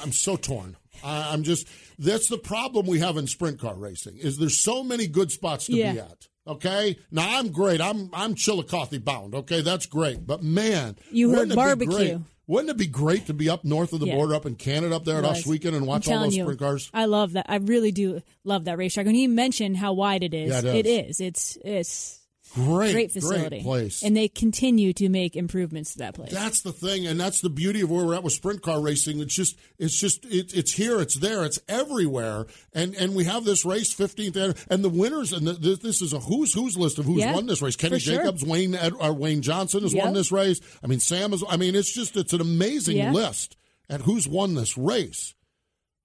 I'm 0.03 0.11
so 0.11 0.35
torn. 0.35 0.77
I, 1.03 1.34
I'm 1.34 1.43
just. 1.43 1.67
That's 1.97 2.27
the 2.27 2.38
problem 2.38 2.86
we 2.88 2.99
have 2.99 3.17
in 3.17 3.27
sprint 3.27 3.60
car 3.60 3.75
racing. 3.75 4.17
Is 4.17 4.38
there's 4.38 4.60
so 4.60 4.84
many 4.84 5.08
good 5.08 5.31
spots 5.31 5.65
to 5.67 5.71
be 5.71 5.84
at. 5.84 6.27
Okay. 6.47 6.97
Now 7.12 7.39
I'm 7.39 7.49
great. 7.51 7.81
I'm 7.81 8.10
I'm 8.13 8.36
Chillicothe 8.36 9.03
bound. 9.03 9.34
Okay, 9.34 9.62
that's 9.62 9.86
great. 9.86 10.25
But 10.27 10.43
man, 10.43 10.95
You 11.12 11.31
heard 11.31 11.53
barbecue. 11.55 12.19
Wouldn't 12.47 12.69
it 12.69 12.77
be 12.77 12.86
great 12.86 13.25
to 13.25 13.34
be 13.34 13.49
up 13.49 13.65
north 13.65 13.91
of 13.91 13.99
the 13.99 14.05
Yeah. 14.05 14.15
border, 14.17 14.36
up 14.36 14.45
in 14.45 14.53
Canada, 14.53 14.95
up 14.95 15.03
there 15.03 15.23
at 15.23 15.45
Weekend, 15.47 15.75
and 15.75 15.88
watch 15.88 16.08
all 16.08 16.19
those 16.21 16.36
you, 16.38 16.43
sprint 16.43 16.60
cars? 16.60 16.91
I 16.93 17.05
love 17.05 17.34
that. 17.34 17.47
I 17.49 17.55
really 17.55 17.91
do 17.91 18.21
love 18.43 18.65
that 18.65 18.77
racetrack. 18.77 19.08
And 19.08 19.17
you 19.17 19.27
mentioned 19.29 19.77
how 19.77 19.93
wide 19.93 20.21
it 20.21 20.36
is, 20.36 20.51
Yeah, 20.63 20.71
it 20.71 20.86
it 20.86 21.08
is. 21.08 21.19
It's 21.19 21.58
it's 21.65 22.19
Great, 22.55 22.93
great 22.93 23.11
facility, 23.11 23.49
great 23.49 23.63
place. 23.63 24.01
and 24.01 24.15
they 24.15 24.27
continue 24.27 24.93
to 24.93 25.09
make 25.09 25.35
improvements 25.35 25.91
to 25.93 25.97
that 25.99 26.15
place. 26.15 26.31
That's 26.31 26.61
the 26.61 26.71
thing, 26.71 27.05
and 27.05 27.19
that's 27.19 27.41
the 27.41 27.49
beauty 27.49 27.81
of 27.81 27.91
where 27.91 28.05
we're 28.05 28.15
at 28.15 28.23
with 28.23 28.33
sprint 28.33 28.61
car 28.61 28.81
racing. 28.81 29.19
It's 29.19 29.35
just, 29.35 29.57
it's 29.77 29.99
just, 29.99 30.23
it, 30.25 30.53
it's 30.55 30.71
here, 30.71 30.99
it's 31.01 31.15
there, 31.15 31.43
it's 31.43 31.59
everywhere, 31.67 32.45
and 32.73 32.95
and 32.95 33.13
we 33.13 33.25
have 33.25 33.43
this 33.43 33.65
race, 33.65 33.91
fifteenth, 33.93 34.37
and 34.69 34.83
the 34.83 34.89
winners, 34.89 35.33
and 35.33 35.45
the, 35.45 35.53
this, 35.53 35.79
this 35.79 36.01
is 36.01 36.13
a 36.13 36.19
who's 36.19 36.53
who's 36.53 36.77
list 36.77 36.97
of 36.97 37.05
who's 37.05 37.19
Yeah, 37.19 37.33
won 37.33 37.45
this 37.45 37.61
race. 37.61 37.75
Kenny 37.75 37.95
for 37.97 37.99
sure. 37.99 38.17
Jacobs, 38.23 38.43
Wayne 38.45 38.73
or 38.75 39.03
uh, 39.03 39.11
Wayne 39.11 39.41
Johnson 39.41 39.81
has 39.83 39.93
won 39.93 40.13
this 40.13 40.31
race. 40.31 40.61
I 40.81 40.87
mean, 40.87 40.99
Sam 41.01 41.33
is. 41.33 41.43
I 41.49 41.57
mean, 41.57 41.75
it's 41.75 41.93
just, 41.93 42.15
it's 42.15 42.31
an 42.33 42.41
amazing 42.41 42.97
Yeah. 42.97 43.11
list 43.11 43.57
at 43.89 44.01
who's 44.01 44.27
won 44.27 44.55
this 44.55 44.77
race. 44.77 45.33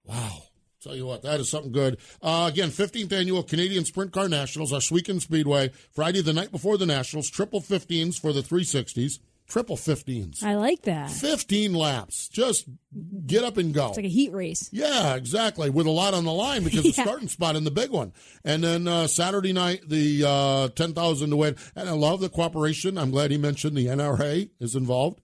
Wow. 0.03 0.43
Tell 0.81 0.95
you 0.95 1.05
what, 1.05 1.21
that 1.21 1.39
is 1.39 1.47
something 1.47 1.71
good. 1.71 1.99
Uh, 2.23 2.49
again, 2.51 2.69
15th 2.69 3.11
annual 3.11 3.43
Canadian 3.43 3.85
Sprint 3.85 4.11
Car 4.11 4.27
Nationals, 4.27 4.71
Ohsweken 4.71 5.21
Speedway, 5.21 5.69
Friday 5.91 6.21
the 6.21 6.33
night 6.33 6.51
before 6.51 6.75
the 6.77 6.87
Nationals, 6.87 7.29
triple 7.29 7.61
15s 7.61 8.19
for 8.19 8.33
the 8.33 8.41
360s, 8.41 9.19
triple 9.47 9.77
15s. 9.77 10.41
I 10.41 10.55
like 10.55 10.81
that. 10.83 11.11
15 11.11 11.75
laps. 11.75 12.29
Just 12.29 12.65
get 13.27 13.43
up 13.43 13.57
and 13.57 13.75
go. 13.75 13.89
It's 13.89 13.97
like 13.97 14.05
a 14.07 14.09
heat 14.09 14.33
race. 14.33 14.69
Yeah, 14.71 15.13
exactly. 15.13 15.69
With 15.69 15.85
a 15.85 15.91
lot 15.91 16.15
on 16.15 16.25
the 16.25 16.33
line 16.33 16.63
because 16.63 16.81
the 16.81 16.91
starting 17.03 17.27
spot 17.27 17.55
in 17.55 17.63
the 17.63 17.69
big 17.69 17.91
one. 17.91 18.11
And 18.43 18.63
then 18.63 18.87
uh, 18.87 19.05
Saturday 19.05 19.53
night, 19.53 19.87
the 19.87 20.23
uh, 20.27 20.69
10,000 20.69 21.29
to 21.29 21.35
win. 21.35 21.57
And 21.75 21.89
I 21.89 21.93
love 21.93 22.21
the 22.21 22.29
cooperation. 22.29 22.97
I'm 22.97 23.11
glad 23.11 23.29
he 23.29 23.37
mentioned 23.37 23.77
the 23.77 23.85
NRA 23.85 24.49
is 24.59 24.73
involved. 24.75 25.21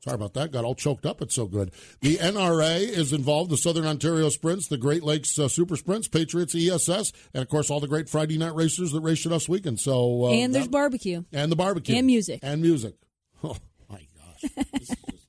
Sorry 0.00 0.14
about 0.14 0.34
that. 0.34 0.52
Got 0.52 0.64
all 0.64 0.76
choked 0.76 1.04
up. 1.06 1.20
It's 1.20 1.34
so 1.34 1.46
good. 1.46 1.72
The 2.02 2.18
NRA 2.18 2.78
is 2.80 3.12
involved. 3.12 3.50
The 3.50 3.56
Southern 3.56 3.84
Ontario 3.84 4.28
Sprints, 4.28 4.68
the 4.68 4.76
Great 4.78 5.02
Lakes 5.02 5.36
uh, 5.38 5.48
Super 5.48 5.76
Sprints, 5.76 6.06
Patriots 6.06 6.54
ESS, 6.54 7.12
and 7.34 7.42
of 7.42 7.48
course 7.48 7.68
all 7.68 7.80
the 7.80 7.88
great 7.88 8.08
Friday 8.08 8.38
night 8.38 8.54
racers 8.54 8.92
that 8.92 9.00
raced 9.00 9.26
us 9.26 9.48
weekend. 9.48 9.80
So 9.80 10.26
uh, 10.26 10.30
and 10.30 10.54
there's 10.54 10.66
that- 10.66 10.70
barbecue. 10.70 11.24
and 11.32 11.50
the 11.50 11.56
barbecue 11.56 11.96
And 11.96 12.06
music. 12.06 12.40
and 12.42 12.62
music. 12.62 12.94
Oh 13.44 13.56
my 13.88 14.06
gosh! 14.16 14.50
This 14.72 14.82
is 14.82 14.88
just- 14.88 15.26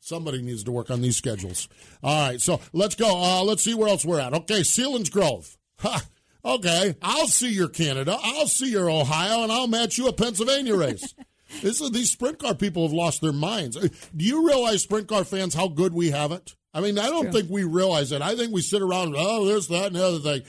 somebody 0.00 0.42
needs 0.42 0.64
to 0.64 0.72
work 0.72 0.90
on 0.90 1.00
these 1.00 1.16
schedules. 1.16 1.68
All 2.02 2.28
right, 2.28 2.40
so 2.40 2.60
let's 2.72 2.94
go. 2.96 3.08
Uh, 3.22 3.42
let's 3.44 3.62
see 3.62 3.74
where 3.74 3.88
else 3.88 4.04
we're 4.04 4.20
at. 4.20 4.32
Okay, 4.34 4.60
Selinsgrove. 4.60 5.56
Ha. 5.80 6.02
Okay, 6.44 6.94
I'll 7.02 7.26
see 7.26 7.50
your 7.50 7.68
Canada. 7.68 8.16
I'll 8.22 8.46
see 8.46 8.70
your 8.70 8.90
Ohio, 8.90 9.42
and 9.42 9.52
I'll 9.52 9.66
match 9.66 9.98
you 9.98 10.06
a 10.08 10.12
Pennsylvania 10.12 10.74
race. 10.76 11.14
This 11.62 11.80
is 11.80 11.90
these 11.90 12.10
sprint 12.10 12.38
car 12.38 12.54
people 12.54 12.82
have 12.82 12.92
lost 12.92 13.20
their 13.20 13.32
minds. 13.32 13.76
Uh, 13.76 13.88
Do 14.16 14.24
you 14.24 14.46
realize, 14.46 14.82
sprint 14.82 15.08
car 15.08 15.24
fans, 15.24 15.54
how 15.54 15.68
good 15.68 15.92
we 15.94 16.10
have 16.10 16.32
it? 16.32 16.54
I 16.74 16.80
mean, 16.80 16.98
I 16.98 17.06
don't 17.06 17.24
True. 17.24 17.32
think 17.32 17.50
we 17.50 17.64
realize 17.64 18.12
it. 18.12 18.20
I 18.22 18.36
think 18.36 18.52
we 18.52 18.60
sit 18.60 18.82
around, 18.82 19.14
oh, 19.16 19.46
there's 19.46 19.68
that, 19.68 19.86
and 19.86 19.96
the 19.96 20.04
other 20.04 20.18
thing 20.18 20.42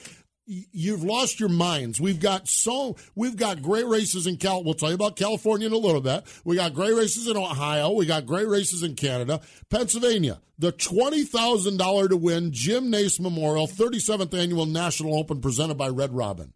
you've 0.72 1.04
lost 1.04 1.38
your 1.38 1.48
minds. 1.48 2.00
We've 2.00 2.18
got 2.18 2.48
so 2.48 2.96
we've 3.14 3.36
got 3.36 3.62
great 3.62 3.86
races 3.86 4.26
in 4.26 4.36
Cal. 4.36 4.64
We'll 4.64 4.74
tell 4.74 4.88
you 4.88 4.96
about 4.96 5.14
California 5.16 5.66
in 5.68 5.72
a 5.72 5.76
little 5.78 6.00
bit. 6.00 6.24
We 6.44 6.56
got 6.56 6.74
great 6.74 6.94
races 6.94 7.28
in 7.28 7.36
Ohio. 7.36 7.92
We 7.92 8.04
got 8.06 8.26
great 8.26 8.48
races 8.48 8.82
in 8.82 8.96
Canada, 8.96 9.40
Pennsylvania. 9.68 10.40
The 10.58 10.72
twenty 10.72 11.24
thousand 11.24 11.76
dollar 11.76 12.08
to 12.08 12.16
win 12.16 12.52
Jim 12.52 12.90
Nace 12.90 13.20
Memorial 13.20 13.68
37th 13.68 14.34
annual 14.36 14.66
National 14.66 15.16
Open 15.16 15.40
presented 15.40 15.78
by 15.78 15.88
Red 15.88 16.12
Robin. 16.12 16.52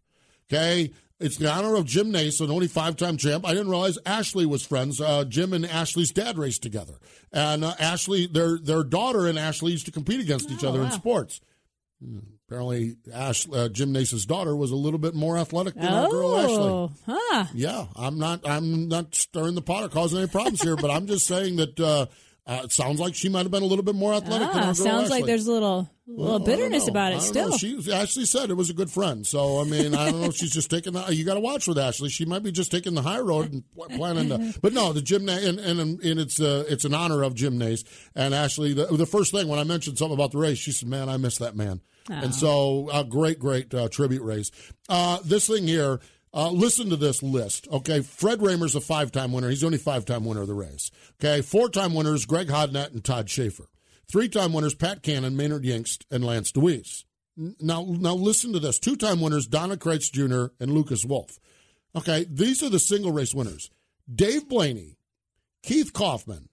Okay, 0.52 0.90
It's 1.20 1.36
the 1.36 1.50
honor 1.50 1.76
of 1.76 1.84
Jim 1.86 2.10
Nace, 2.10 2.40
an 2.40 2.50
only 2.50 2.66
five-time 2.66 3.16
champ. 3.16 3.46
I 3.46 3.52
didn't 3.52 3.68
realize 3.70 3.98
Ashley 4.04 4.46
was 4.46 4.66
friends. 4.66 5.00
Uh, 5.00 5.24
Jim 5.24 5.52
and 5.52 5.64
Ashley's 5.64 6.10
dad 6.10 6.36
raced 6.38 6.62
together, 6.62 6.94
and 7.32 7.64
uh, 7.64 7.74
Ashley, 7.78 8.26
their 8.26 8.58
their 8.58 8.82
daughter 8.82 9.26
and 9.26 9.38
Ashley 9.38 9.72
used 9.72 9.86
to 9.86 9.92
compete 9.92 10.20
against 10.20 10.50
each 10.50 10.64
Oh, 10.64 10.68
other 10.70 10.82
in 10.82 10.90
sports. 10.90 11.40
Hmm, 12.04 12.18
Apparently, 12.46 12.96
Ash, 13.12 13.46
uh, 13.52 13.68
Jim 13.70 13.90
Nace's 13.92 14.26
daughter 14.26 14.54
was 14.54 14.70
a 14.70 14.76
little 14.76 14.98
bit 14.98 15.14
more 15.14 15.38
athletic 15.38 15.74
than 15.74 15.86
our 15.86 16.10
girl 16.10 16.36
Ashley. 16.36 16.56
Oh, 16.56 16.92
huh. 17.06 17.44
Yeah, 17.54 17.86
I'm 17.96 18.18
not. 18.18 18.46
I'm 18.46 18.88
not 18.88 19.14
stirring 19.14 19.54
the 19.54 19.62
pot 19.62 19.84
or 19.84 19.88
causing 19.88 20.18
any 20.18 20.28
problems 20.28 20.60
here, 20.62 20.76
but 20.76 20.90
I'm 20.90 21.06
just 21.06 21.26
saying 21.26 21.56
that 21.56 21.80
uh, 22.46 22.50
uh, 22.50 22.60
it 22.64 22.72
sounds 22.72 23.00
like 23.00 23.14
she 23.14 23.28
might 23.28 23.42
have 23.42 23.50
been 23.50 23.62
a 23.62 23.66
little 23.66 23.84
bit 23.84 23.94
more 23.94 24.12
athletic 24.14 24.52
than 24.52 24.62
Ah, 24.62 24.72
sounds 24.72 25.10
like 25.10 25.24
there's 25.24 25.46
a 25.46 25.52
little, 25.52 25.88
little 26.06 26.24
Well, 26.32 26.38
bitterness 26.38 26.88
about 26.88 27.12
it 27.14 27.20
still. 27.22 27.50
know. 27.50 27.56
She 27.56 27.78
Ashley 27.92 28.26
said 28.26 28.50
it 28.50 28.54
was 28.54 28.68
a 28.70 28.74
good 28.74 28.90
friend. 28.90 29.26
So 29.26 29.60
I 29.60 29.64
mean, 29.64 29.94
I 29.94 30.10
don't 30.10 30.20
know 30.20 30.26
if 30.28 30.36
she's 30.36 30.52
just 30.52 30.70
taking 30.70 30.92
the. 30.92 31.06
You 31.14 31.24
got 31.24 31.34
to 31.34 31.40
watch 31.40 31.66
with 31.66 31.78
Ashley. 31.78 32.10
She 32.10 32.24
might 32.24 32.42
be 32.42 32.52
just 32.52 32.70
taking 32.70 32.94
the 32.94 33.02
high 33.02 33.20
road 33.20 33.52
and 33.52 33.64
pl- 33.74 33.86
planning 33.96 34.28
to. 34.28 34.58
But 34.60 34.72
no, 34.72 34.92
the 34.92 35.02
gym 35.02 35.28
and 35.28 35.58
and, 35.58 35.80
and 35.80 36.20
it's 36.20 36.40
uh, 36.40 36.64
it's 36.68 36.84
an 36.84 36.92
honor 36.94 37.22
of 37.22 37.34
Jim 37.34 37.60
and 37.62 38.34
Ashley. 38.34 38.74
The, 38.74 38.86
the 38.86 39.06
first 39.06 39.32
thing 39.32 39.48
when 39.48 39.58
I 39.58 39.64
mentioned 39.64 39.96
something 39.98 40.14
about 40.14 40.32
the 40.32 40.38
race, 40.38 40.58
she 40.58 40.72
said, 40.72 40.88
"Man, 40.88 41.08
I 41.08 41.16
miss 41.16 41.38
that 41.38 41.56
man." 41.56 41.80
Oh. 42.10 42.12
And 42.14 42.34
so, 42.34 42.90
a 42.92 43.02
great, 43.02 43.38
great 43.38 43.72
uh, 43.72 43.88
tribute 43.88 44.22
race. 44.22 44.50
Uh, 44.88 45.18
this 45.24 45.46
thing 45.46 45.66
here. 45.66 46.00
Uh, 46.34 46.50
listen 46.50 46.90
to 46.90 46.96
this 46.96 47.22
list, 47.22 47.68
okay? 47.70 48.00
Fred 48.00 48.40
Rahmer's 48.40 48.74
a 48.74 48.80
five-time 48.80 49.32
winner. 49.32 49.48
He's 49.48 49.60
the 49.60 49.66
only 49.66 49.78
five-time 49.78 50.24
winner 50.24 50.40
of 50.40 50.48
the 50.48 50.54
race. 50.54 50.90
Okay, 51.22 51.42
four-time 51.42 51.94
winners 51.94 52.26
Greg 52.26 52.48
Hodnett 52.48 52.92
and 52.92 53.04
Todd 53.04 53.30
Shaffer. 53.30 53.68
Three-time 54.10 54.52
winners 54.52 54.74
Pat 54.74 55.02
Cannon, 55.04 55.36
Maynard 55.36 55.62
Yingst, 55.62 56.04
and 56.10 56.24
Lance 56.24 56.50
Dewease. 56.50 57.04
Now, 57.36 57.86
now 57.88 58.14
listen 58.14 58.52
to 58.52 58.58
this: 58.58 58.80
two-time 58.80 59.20
winners 59.20 59.46
Don 59.46 59.70
Kreitz 59.70 60.10
Jr. 60.10 60.52
and 60.60 60.72
Lucas 60.72 61.04
Wolfe. 61.04 61.38
Okay, 61.96 62.26
these 62.28 62.62
are 62.62 62.68
the 62.68 62.78
single 62.80 63.12
race 63.12 63.34
winners: 63.34 63.70
Dave 64.12 64.48
Blaney, 64.48 64.98
Keith 65.62 65.92
Kauffman, 65.92 66.48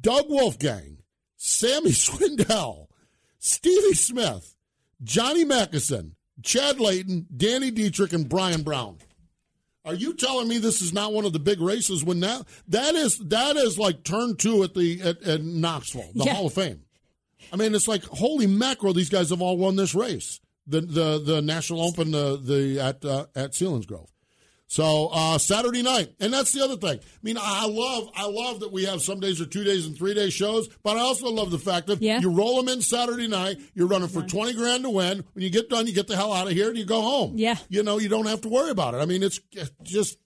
Doug 0.00 0.26
Wolfgang, 0.28 0.98
Sammy 1.36 1.90
Swindell, 1.92 2.88
Stevie 3.38 3.94
Smith, 3.94 4.56
Johnny 5.02 5.44
Mackison, 5.44 6.12
Chad 6.42 6.80
Layton, 6.80 7.26
Danny 7.36 7.70
Dietrich, 7.70 8.12
and 8.12 8.28
Brian 8.28 8.62
Brown. 8.62 8.98
Are 9.84 9.94
you 9.94 10.14
telling 10.14 10.46
me 10.48 10.58
this 10.58 10.80
is 10.80 10.92
not 10.92 11.12
one 11.12 11.24
of 11.24 11.32
the 11.32 11.40
big 11.40 11.60
races? 11.60 12.04
When 12.04 12.20
that 12.20 12.44
that 12.68 12.94
is 12.94 13.18
that 13.18 13.56
is 13.56 13.78
like 13.78 14.04
turn 14.04 14.36
two 14.36 14.62
at 14.62 14.74
the 14.74 15.00
at, 15.02 15.22
at 15.22 15.42
Knoxville, 15.42 16.10
the 16.14 16.24
Yeah. 16.24 16.34
Hall 16.34 16.46
of 16.46 16.54
Fame. 16.54 16.82
I 17.52 17.56
mean, 17.56 17.74
it's 17.74 17.88
like 17.88 18.04
holy 18.04 18.46
mackerel! 18.46 18.94
These 18.94 19.10
guys 19.10 19.30
have 19.30 19.42
all 19.42 19.58
won 19.58 19.74
this 19.76 19.94
race, 19.94 20.40
the 20.66 20.80
the 20.82 21.18
the 21.18 21.42
National 21.42 21.82
Open, 21.82 22.12
the 22.12 22.36
the 22.40 22.78
at 22.80 23.04
uh, 23.04 23.26
at 23.34 23.52
Selinsgrove. 23.52 24.08
So 24.72 25.10
uh, 25.12 25.36
Saturday 25.36 25.82
night, 25.82 26.14
and 26.18 26.32
that's 26.32 26.52
the 26.52 26.64
other 26.64 26.76
thing. 26.78 26.98
I 26.98 27.18
mean, 27.22 27.36
I 27.38 27.66
love 27.66 28.08
I 28.16 28.26
love 28.26 28.60
that 28.60 28.72
we 28.72 28.86
have 28.86 29.02
some 29.02 29.20
days 29.20 29.38
or 29.38 29.44
two 29.44 29.64
days 29.64 29.84
and 29.84 29.94
three 29.94 30.14
day 30.14 30.30
shows, 30.30 30.66
but 30.82 30.96
I 30.96 31.00
also 31.00 31.28
love 31.28 31.50
the 31.50 31.58
fact 31.58 31.88
that 31.88 32.00
Yeah. 32.00 32.20
you 32.20 32.30
roll 32.30 32.56
them 32.56 32.70
in 32.72 32.80
Saturday 32.80 33.28
night. 33.28 33.58
You're 33.74 33.86
running 33.86 34.08
for 34.08 34.22
twenty 34.22 34.54
grand 34.54 34.84
to 34.84 34.88
win. 34.88 35.24
When 35.34 35.42
you 35.44 35.50
get 35.50 35.68
done, 35.68 35.86
you 35.86 35.92
get 35.92 36.06
the 36.06 36.16
hell 36.16 36.32
out 36.32 36.46
of 36.46 36.54
here 36.54 36.70
and 36.70 36.78
you 36.78 36.86
go 36.86 37.02
home. 37.02 37.34
Yeah. 37.36 37.56
you 37.68 37.82
know, 37.82 37.98
you 37.98 38.08
don't 38.08 38.24
have 38.24 38.40
to 38.40 38.48
worry 38.48 38.70
about 38.70 38.94
it. 38.94 39.02
I 39.02 39.04
mean, 39.04 39.22
it's 39.22 39.40
just 39.82 40.16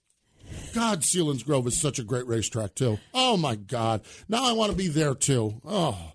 God. 0.73 1.01
Selinsgrove 1.01 1.67
is 1.67 1.77
such 1.77 1.99
a 1.99 2.03
great 2.05 2.25
racetrack 2.25 2.73
too. 2.73 2.99
Oh 3.13 3.35
my 3.35 3.55
God! 3.57 3.99
Now 4.29 4.45
I 4.45 4.53
want 4.53 4.71
to 4.71 4.77
be 4.77 4.87
there 4.87 5.13
too. 5.13 5.59
Oh. 5.65 6.13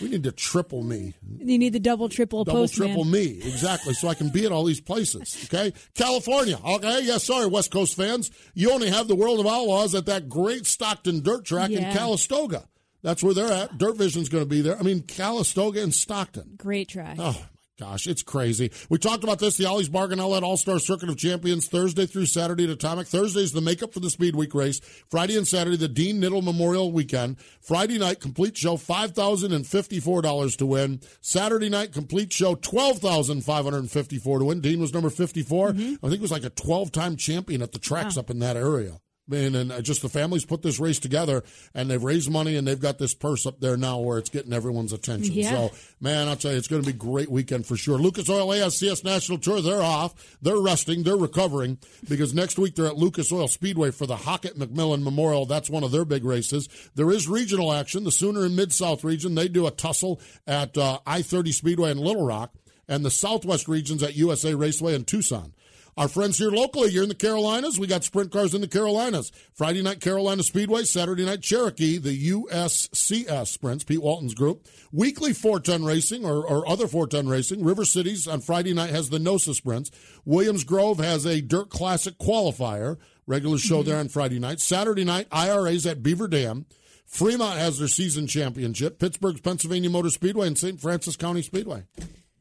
We 0.00 0.08
need 0.08 0.24
to 0.24 0.32
triple 0.32 0.82
me. 0.82 1.14
You 1.38 1.58
need 1.58 1.72
the 1.72 1.80
double, 1.80 2.08
triple 2.08 2.44
Double, 2.44 2.60
postman. 2.60 2.88
triple 2.88 3.04
me. 3.04 3.40
Exactly. 3.42 3.94
So 3.94 4.08
I 4.08 4.14
can 4.14 4.28
be 4.28 4.44
at 4.44 4.52
all 4.52 4.64
these 4.64 4.80
places. 4.80 5.44
Okay. 5.44 5.72
California. 5.94 6.58
Okay. 6.64 7.00
Yeah. 7.02 7.18
Sorry, 7.18 7.46
West 7.46 7.70
Coast 7.70 7.96
fans. 7.96 8.30
You 8.54 8.72
only 8.72 8.90
have 8.90 9.08
the 9.08 9.14
World 9.14 9.40
of 9.40 9.46
Outlaws 9.46 9.94
at 9.94 10.06
that 10.06 10.28
great 10.28 10.66
Stockton 10.66 11.20
dirt 11.22 11.44
track 11.44 11.70
in 11.70 11.82
Calistoga. 11.92 12.68
That's 13.02 13.22
where 13.22 13.32
they're 13.32 13.50
at. 13.50 13.78
Dirt 13.78 13.96
Vision's 13.96 14.28
going 14.28 14.44
to 14.44 14.48
be 14.48 14.60
there. 14.60 14.78
I 14.78 14.82
mean, 14.82 15.00
Calistoga 15.02 15.82
and 15.82 15.94
Stockton. 15.94 16.56
Great 16.58 16.88
track. 16.88 17.16
Oh, 17.18 17.46
gosh. 17.80 18.06
It's 18.06 18.22
crazy. 18.22 18.70
We 18.90 18.98
talked 18.98 19.24
about 19.24 19.38
this, 19.38 19.56
the 19.56 19.66
Ollie's 19.66 19.88
Bargain 19.88 20.20
Outlet 20.20 20.42
All 20.42 20.58
Star 20.58 20.78
Circuit 20.78 21.08
of 21.08 21.16
Champions, 21.16 21.66
Thursday 21.66 22.06
through 22.06 22.26
Saturday 22.26 22.64
at 22.64 22.70
Atomic. 22.70 23.06
Thursday's 23.06 23.52
the 23.52 23.62
makeup 23.62 23.94
for 23.94 24.00
the 24.00 24.10
Speed 24.10 24.36
Week 24.36 24.54
race. 24.54 24.80
Friday 25.08 25.36
and 25.36 25.48
Saturday, 25.48 25.76
the 25.76 25.88
Dean 25.88 26.20
Knittel 26.20 26.44
Memorial 26.44 26.92
Weekend. 26.92 27.38
Friday 27.60 27.98
night, 27.98 28.20
complete 28.20 28.56
show, 28.56 28.76
$5,054 28.76 30.56
to 30.58 30.66
win. 30.66 31.00
Saturday 31.22 31.70
night, 31.70 31.92
complete 31.92 32.32
show, 32.32 32.54
$12,554 32.54 34.38
to 34.38 34.44
win. 34.44 34.60
Dean 34.60 34.80
was 34.80 34.92
number 34.92 35.10
54. 35.10 35.70
Mm-hmm. 35.70 36.04
I 36.04 36.08
think 36.08 36.18
it 36.18 36.20
was 36.20 36.30
like 36.30 36.44
a 36.44 36.50
12 36.50 36.92
time 36.92 37.16
champion 37.16 37.62
at 37.62 37.72
the 37.72 37.78
tracks 37.78 38.18
up 38.18 38.30
in 38.30 38.40
that 38.40 38.56
area. 38.56 39.00
Man, 39.30 39.54
and 39.54 39.70
uh, 39.72 39.80
just 39.80 40.02
the 40.02 40.08
families 40.08 40.44
put 40.44 40.62
this 40.62 40.80
race 40.80 40.98
together, 40.98 41.44
and 41.74 41.90
they've 41.90 42.02
raised 42.02 42.30
money, 42.30 42.56
and 42.56 42.66
they've 42.66 42.80
got 42.80 42.98
this 42.98 43.14
purse 43.14 43.46
up 43.46 43.60
there 43.60 43.76
now 43.76 43.98
where 44.00 44.18
it's 44.18 44.30
getting 44.30 44.52
everyone's 44.52 44.92
attention. 44.92 45.32
Yeah. 45.34 45.50
So, 45.50 45.72
man, 46.00 46.28
I'll 46.28 46.36
tell 46.36 46.50
you, 46.50 46.58
it's 46.58 46.68
going 46.68 46.82
to 46.82 46.86
be 46.86 46.94
a 46.94 46.98
great 46.98 47.30
weekend 47.30 47.66
for 47.66 47.76
sure. 47.76 47.98
Lucas 47.98 48.28
Oil 48.28 48.48
ASCS 48.48 49.04
National 49.04 49.38
Tour, 49.38 49.60
they're 49.62 49.82
off, 49.82 50.36
they're 50.42 50.60
resting, 50.60 51.04
they're 51.04 51.16
recovering 51.16 51.78
because 52.08 52.34
next 52.34 52.58
week 52.58 52.74
they're 52.74 52.86
at 52.86 52.96
Lucas 52.96 53.32
Oil 53.32 53.48
Speedway 53.48 53.90
for 53.90 54.06
the 54.06 54.16
Hockett 54.16 54.58
McMillen 54.58 55.02
Memorial. 55.02 55.46
That's 55.46 55.70
one 55.70 55.84
of 55.84 55.92
their 55.92 56.04
big 56.04 56.24
races. 56.24 56.68
There 56.94 57.10
is 57.10 57.28
regional 57.28 57.72
action. 57.72 58.04
The 58.04 58.10
Sooner 58.10 58.44
and 58.44 58.56
Mid 58.56 58.72
South 58.72 59.04
region 59.04 59.34
they 59.34 59.48
do 59.48 59.66
a 59.66 59.70
tussle 59.70 60.20
at 60.46 60.76
uh, 60.76 60.98
I 61.06 61.22
thirty 61.22 61.52
Speedway 61.52 61.90
in 61.90 61.98
Little 61.98 62.26
Rock, 62.26 62.54
and 62.88 63.04
the 63.04 63.10
Southwest 63.10 63.68
regions 63.68 64.02
at 64.02 64.16
USA 64.16 64.54
Raceway 64.54 64.94
in 64.94 65.04
Tucson. 65.04 65.54
Our 65.96 66.08
friends 66.08 66.38
here 66.38 66.50
locally, 66.50 66.90
you're 66.90 67.02
in 67.02 67.08
the 67.08 67.14
Carolinas. 67.14 67.78
We 67.78 67.86
got 67.86 68.04
sprint 68.04 68.32
cars 68.32 68.54
in 68.54 68.60
the 68.60 68.68
Carolinas. 68.68 69.32
Friday 69.52 69.82
night, 69.82 70.00
Carolina 70.00 70.42
Speedway. 70.42 70.84
Saturday 70.84 71.24
night, 71.24 71.42
Cherokee, 71.42 71.98
the 71.98 72.30
USCS 72.30 73.48
sprints, 73.48 73.84
Pete 73.84 74.02
Walton's 74.02 74.34
group. 74.34 74.66
Weekly 74.92 75.32
410 75.32 75.84
racing 75.84 76.24
or, 76.24 76.44
or 76.46 76.68
other 76.68 76.86
410 76.86 77.28
racing. 77.28 77.64
River 77.64 77.84
Cities 77.84 78.26
on 78.26 78.40
Friday 78.40 78.72
night 78.72 78.90
has 78.90 79.10
the 79.10 79.18
NOSA 79.18 79.54
sprints. 79.54 79.90
Williams 80.24 80.64
Grove 80.64 80.98
has 80.98 81.26
a 81.26 81.40
Dirt 81.40 81.70
Classic 81.70 82.16
qualifier. 82.18 82.96
Regular 83.26 83.58
show 83.58 83.80
mm-hmm. 83.80 83.88
there 83.88 83.98
on 83.98 84.08
Friday 84.08 84.38
night. 84.38 84.60
Saturday 84.60 85.04
night, 85.04 85.26
IRA's 85.30 85.86
at 85.86 86.02
Beaver 86.02 86.28
Dam. 86.28 86.66
Fremont 87.06 87.58
has 87.58 87.78
their 87.78 87.88
season 87.88 88.26
championship. 88.28 88.98
Pittsburgh's 88.98 89.40
Pennsylvania 89.40 89.90
Motor 89.90 90.10
Speedway 90.10 90.46
and 90.46 90.56
St. 90.56 90.80
Francis 90.80 91.16
County 91.16 91.42
Speedway. 91.42 91.84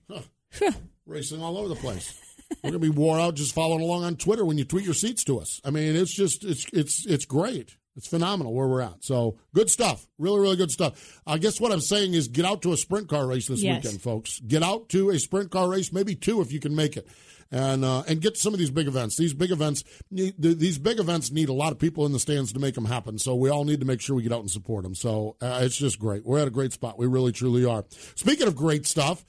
Huh. 0.09 0.71
Racing 1.05 1.41
all 1.41 1.57
over 1.57 1.67
the 1.67 1.75
place. 1.75 2.19
We're 2.63 2.71
gonna 2.71 2.79
be 2.79 2.89
wore 2.89 3.19
out 3.19 3.35
just 3.35 3.53
following 3.53 3.81
along 3.81 4.03
on 4.03 4.15
Twitter 4.15 4.43
when 4.45 4.57
you 4.57 4.65
tweet 4.65 4.85
your 4.85 4.93
seats 4.93 5.23
to 5.25 5.39
us. 5.39 5.61
I 5.63 5.69
mean, 5.71 5.95
it's 5.95 6.13
just 6.13 6.43
it's 6.43 6.65
it's 6.73 7.05
it's 7.05 7.25
great. 7.25 7.75
It's 7.95 8.07
phenomenal 8.07 8.53
where 8.53 8.67
we're 8.67 8.81
at. 8.81 9.03
So 9.03 9.37
good 9.53 9.69
stuff. 9.69 10.07
Really, 10.17 10.39
really 10.39 10.55
good 10.55 10.71
stuff. 10.71 11.21
I 11.27 11.37
guess 11.37 11.59
what 11.59 11.71
I'm 11.71 11.81
saying 11.81 12.13
is 12.13 12.27
get 12.29 12.45
out 12.45 12.61
to 12.61 12.71
a 12.71 12.77
sprint 12.77 13.09
car 13.09 13.27
race 13.27 13.47
this 13.47 13.61
Yes. 13.61 13.83
weekend, 13.83 14.01
folks. 14.01 14.39
Get 14.39 14.63
out 14.63 14.87
to 14.89 15.09
a 15.09 15.19
sprint 15.19 15.51
car 15.51 15.67
race, 15.69 15.91
maybe 15.91 16.15
two 16.15 16.39
if 16.41 16.51
you 16.53 16.59
can 16.61 16.75
make 16.75 16.95
it. 16.95 17.07
And 17.51 17.83
uh, 17.83 18.03
and 18.07 18.21
get 18.21 18.35
to 18.35 18.39
some 18.39 18.53
of 18.53 18.59
these 18.59 18.69
big 18.69 18.87
events. 18.87 19.17
These 19.17 19.33
big 19.33 19.51
events, 19.51 19.83
need- 20.11 20.35
these 20.37 20.77
big 20.77 20.99
events 20.99 21.31
need 21.31 21.49
a 21.49 21.53
lot 21.53 21.71
of 21.71 21.79
people 21.79 22.05
in 22.05 22.11
the 22.13 22.19
stands 22.19 22.53
to 22.53 22.59
make 22.59 22.75
them 22.75 22.85
happen. 22.85 23.17
So 23.17 23.35
we 23.35 23.49
all 23.49 23.65
need 23.65 23.79
to 23.79 23.87
make 23.87 24.01
sure 24.01 24.15
we 24.15 24.21
get 24.23 24.31
out 24.31 24.41
and 24.41 24.51
support 24.51 24.83
them. 24.83 24.93
So 24.95 25.35
uh, 25.41 25.59
it's 25.63 25.75
just 25.77 25.99
great. 25.99 26.23
We're 26.25 26.39
at 26.39 26.47
a 26.47 26.51
great 26.51 26.73
spot. 26.73 26.97
We 26.99 27.07
really, 27.07 27.31
truly 27.31 27.65
are. 27.65 27.85
Speaking 28.15 28.47
of 28.47 28.55
great 28.55 28.85
stuff, 28.85 29.25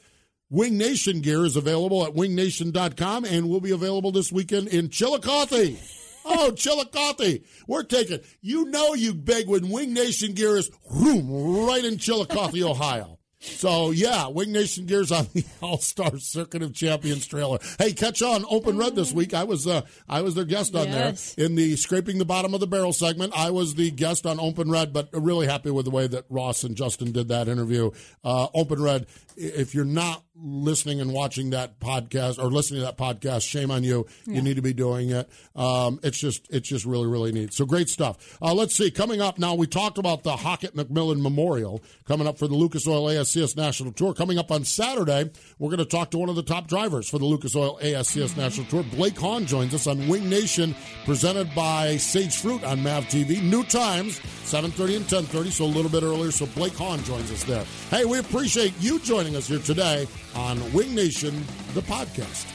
Wing 0.52 0.76
Nation 0.76 1.20
gear 1.20 1.44
is 1.44 1.54
available 1.54 2.04
at 2.04 2.14
wingnation.com 2.14 3.24
and 3.24 3.48
will 3.48 3.60
be 3.60 3.70
available 3.70 4.10
this 4.10 4.32
weekend 4.32 4.66
in 4.66 4.88
Chillicothe. 4.88 5.78
Oh, 6.24 6.50
Chillicothe. 6.56 7.44
We're 7.68 7.84
taking, 7.84 8.18
you 8.40 8.64
know, 8.64 8.94
you 8.94 9.14
beg 9.14 9.46
when 9.46 9.70
Wing 9.70 9.94
Nation 9.94 10.32
gear 10.32 10.56
is 10.56 10.68
whoom, 10.88 11.30
right 11.64 11.84
in 11.84 11.98
Chillicothe, 11.98 12.60
Ohio. 12.64 13.19
So, 13.42 13.90
yeah, 13.90 14.28
Wing 14.28 14.52
Nation 14.52 14.84
gear's 14.84 15.10
on 15.10 15.26
the 15.32 15.44
All 15.62 15.78
Star 15.78 16.18
Circuit 16.18 16.62
of 16.62 16.74
Champions 16.74 17.26
trailer. 17.26 17.58
Hey, 17.78 17.92
catch 17.94 18.20
on 18.20 18.44
Open 18.50 18.76
Red 18.76 18.94
this 18.94 19.12
week. 19.14 19.32
I 19.32 19.44
was 19.44 19.66
uh, 19.66 19.80
I 20.08 20.20
was 20.20 20.34
their 20.34 20.44
guest 20.44 20.74
on 20.74 20.88
Yes. 20.88 21.34
there 21.34 21.46
in 21.46 21.54
the 21.54 21.76
scraping 21.76 22.18
the 22.18 22.26
bottom 22.26 22.52
of 22.52 22.60
the 22.60 22.66
barrel 22.66 22.92
segment. 22.92 23.32
I 23.34 23.50
was 23.50 23.74
the 23.76 23.90
guest 23.90 24.26
on 24.26 24.38
Open 24.38 24.70
Red, 24.70 24.92
but 24.92 25.08
really 25.14 25.46
happy 25.46 25.70
with 25.70 25.86
the 25.86 25.90
way 25.90 26.06
that 26.06 26.26
Ross 26.28 26.64
and 26.64 26.76
Justin 26.76 27.12
did 27.12 27.28
that 27.28 27.48
interview. 27.48 27.90
Uh, 28.22 28.48
Open 28.52 28.82
Red, 28.82 29.06
if 29.36 29.74
you're 29.74 29.86
not 29.86 30.22
listening 30.42 31.00
and 31.02 31.12
watching 31.12 31.50
that 31.50 31.78
podcast 31.80 32.38
or 32.42 32.46
listening 32.50 32.80
to 32.80 32.86
that 32.86 32.96
podcast, 32.96 33.46
shame 33.46 33.70
on 33.70 33.84
you. 33.84 34.06
You 34.26 34.40
need 34.42 34.56
to 34.56 34.62
be 34.62 34.72
doing 34.74 35.10
it. 35.10 35.28
Um, 35.56 35.98
it's 36.02 36.18
just 36.18 36.46
it's 36.50 36.68
just 36.68 36.84
really 36.84 37.06
really 37.06 37.32
neat. 37.32 37.54
So 37.54 37.64
great 37.64 37.88
stuff. 37.88 38.38
Uh, 38.42 38.52
let's 38.52 38.74
see. 38.74 38.90
Coming 38.90 39.22
up 39.22 39.38
now, 39.38 39.54
we 39.54 39.66
talked 39.66 39.96
about 39.96 40.24
the 40.24 40.36
Hockett 40.36 40.74
McMillen 40.74 41.22
Memorial 41.22 41.82
coming 42.06 42.26
up 42.26 42.38
for 42.38 42.46
the 42.48 42.54
Lucas 42.54 42.86
Oil 42.86 43.08
ASCS 43.30 43.56
National 43.56 43.92
Tour. 43.92 44.14
Coming 44.14 44.38
up 44.38 44.50
on 44.50 44.64
Saturday, 44.64 45.30
we're 45.58 45.68
going 45.68 45.78
to 45.78 45.84
talk 45.84 46.10
to 46.10 46.18
one 46.18 46.28
of 46.28 46.36
the 46.36 46.42
top 46.42 46.66
drivers 46.66 47.08
for 47.08 47.18
the 47.18 47.24
Lucas 47.24 47.54
Oil 47.54 47.78
ASCS 47.82 48.36
National 48.36 48.66
Tour. 48.66 48.82
Blake 48.82 49.18
Hahn 49.18 49.46
joins 49.46 49.74
us 49.74 49.86
on 49.86 50.08
Wing 50.08 50.28
Nation, 50.28 50.74
presented 51.04 51.54
by 51.54 51.96
Sage 51.96 52.36
Fruit 52.36 52.62
on 52.64 52.82
Mav 52.82 53.04
TV. 53.04 53.42
New 53.42 53.64
times, 53.64 54.18
7.30 54.44 54.96
and 54.96 55.04
10.30, 55.06 55.50
so 55.50 55.64
a 55.64 55.66
little 55.66 55.90
bit 55.90 56.02
earlier. 56.02 56.30
So 56.30 56.46
Blake 56.46 56.76
Hahn 56.76 57.02
joins 57.04 57.30
us 57.30 57.44
there. 57.44 57.64
Hey, 57.90 58.04
we 58.04 58.18
appreciate 58.18 58.74
you 58.80 58.98
joining 59.00 59.36
us 59.36 59.48
here 59.48 59.58
today 59.58 60.06
on 60.34 60.72
Wing 60.72 60.94
Nation, 60.94 61.44
the 61.74 61.82
podcast. 61.82 62.46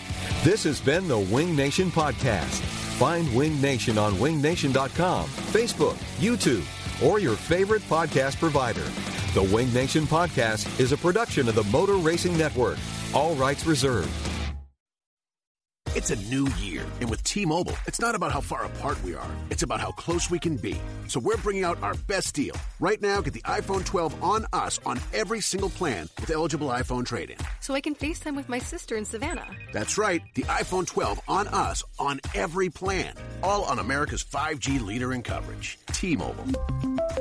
This 0.44 0.64
has 0.64 0.82
been 0.82 1.08
the 1.08 1.20
Wing 1.20 1.56
Nation 1.56 1.92
Podcast. 1.92 2.62
Find 2.98 3.34
Wing 3.36 3.60
Nation 3.62 3.98
on 3.98 4.14
wingnation.com, 4.14 5.28
Facebook, 5.28 5.96
YouTube, 6.18 6.64
or 7.03 7.19
your 7.19 7.36
favorite 7.36 7.81
podcast 7.84 8.39
provider. 8.39 8.84
The 9.34 9.43
Wing 9.53 9.73
Nation 9.73 10.05
Podcast 10.05 10.79
is 10.79 10.91
a 10.91 10.97
production 10.97 11.49
of 11.49 11.55
the 11.55 11.63
Motor 11.65 11.95
Racing 11.95 12.38
Network. 12.38 12.77
All 13.13 13.36
rights 13.36 13.65
reserved. 13.65 14.10
It's 15.95 16.12
a 16.12 16.17
new 16.17 16.49
year, 16.60 16.86
and 16.99 17.10
with 17.10 17.23
T-Mobile, 17.23 17.77
it's 17.86 18.01
not 18.01 18.15
about 18.15 18.34
how 18.34 18.41
far 18.41 18.65
apart 18.65 19.01
we 19.01 19.15
are. 19.15 19.31
It's 19.49 19.63
about 19.63 19.79
how 19.79 19.91
close 19.91 20.29
we 20.29 20.39
can 20.39 20.58
be. 20.58 20.75
So 21.08 21.21
we're 21.21 21.38
bringing 21.38 21.63
out 21.63 21.81
our 21.81 21.93
best 21.93 22.36
deal. 22.36 22.53
Right 22.81 23.01
now, 23.01 23.21
get 23.21 23.34
the 23.34 23.39
iPhone 23.43 23.86
12 23.86 24.21
on 24.21 24.45
us 24.51 24.77
on 24.86 24.99
every 25.13 25.39
single 25.39 25.69
plan 25.69 26.10
with 26.19 26.29
eligible 26.31 26.67
iPhone 26.67 27.05
trade-in. 27.05 27.38
So 27.62 27.75
I 27.75 27.79
can 27.79 27.95
FaceTime 27.95 28.36
with 28.36 28.49
my 28.49 28.60
sister 28.60 28.97
in 28.97 29.05
Savannah. 29.05 29.47
That's 29.71 29.97
right, 29.97 30.21
the 30.34 30.43
iPhone 30.43 30.86
12 30.86 31.21
on 31.29 31.47
us 31.47 31.81
on 31.97 32.19
every 32.34 32.69
plan. 32.69 33.13
All 33.41 33.63
on 33.63 33.79
America's 33.79 34.21
5G 34.21 34.86
leader 34.86 35.13
in 35.13 35.23
coverage. 35.23 35.79
T-Mobile. 35.93 36.45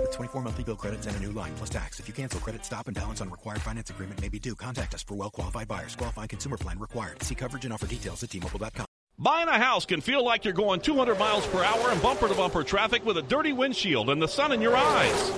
With 0.00 0.12
24 0.12 0.42
monthly 0.42 0.64
bill 0.64 0.76
credits 0.76 1.06
and 1.06 1.16
a 1.16 1.20
new 1.20 1.32
line 1.32 1.52
plus 1.56 1.70
tax. 1.70 2.00
If 2.00 2.08
you 2.08 2.14
cancel 2.14 2.40
credit, 2.40 2.64
stop 2.64 2.86
and 2.88 2.94
balance 2.94 3.20
on 3.20 3.30
required 3.30 3.62
finance 3.62 3.90
agreement 3.90 4.20
may 4.20 4.28
be 4.28 4.38
due. 4.38 4.54
Contact 4.54 4.94
us 4.94 5.02
for 5.02 5.14
well-qualified 5.14 5.68
buyers. 5.68 5.96
Qualifying 5.96 6.28
consumer 6.28 6.56
plan 6.56 6.78
required. 6.78 7.22
See 7.22 7.34
coverage 7.34 7.64
and 7.64 7.72
offer 7.72 7.86
details 7.86 8.22
at 8.22 8.30
T-Mobile.com. 8.30 8.86
Buying 9.16 9.46
a 9.46 9.58
house 9.58 9.86
can 9.86 10.00
feel 10.00 10.24
like 10.24 10.44
you're 10.44 10.52
going 10.54 10.80
200 10.80 11.18
miles 11.18 11.46
per 11.46 11.62
hour 11.62 11.92
in 11.92 11.98
bumper 12.00 12.26
to 12.26 12.34
bumper 12.34 12.64
traffic 12.64 13.04
with 13.04 13.16
a 13.16 13.22
dirty 13.22 13.52
windshield 13.52 14.10
and 14.10 14.20
the 14.20 14.26
sun 14.26 14.50
in 14.50 14.60
your 14.60 14.76
eyes. 14.76 15.30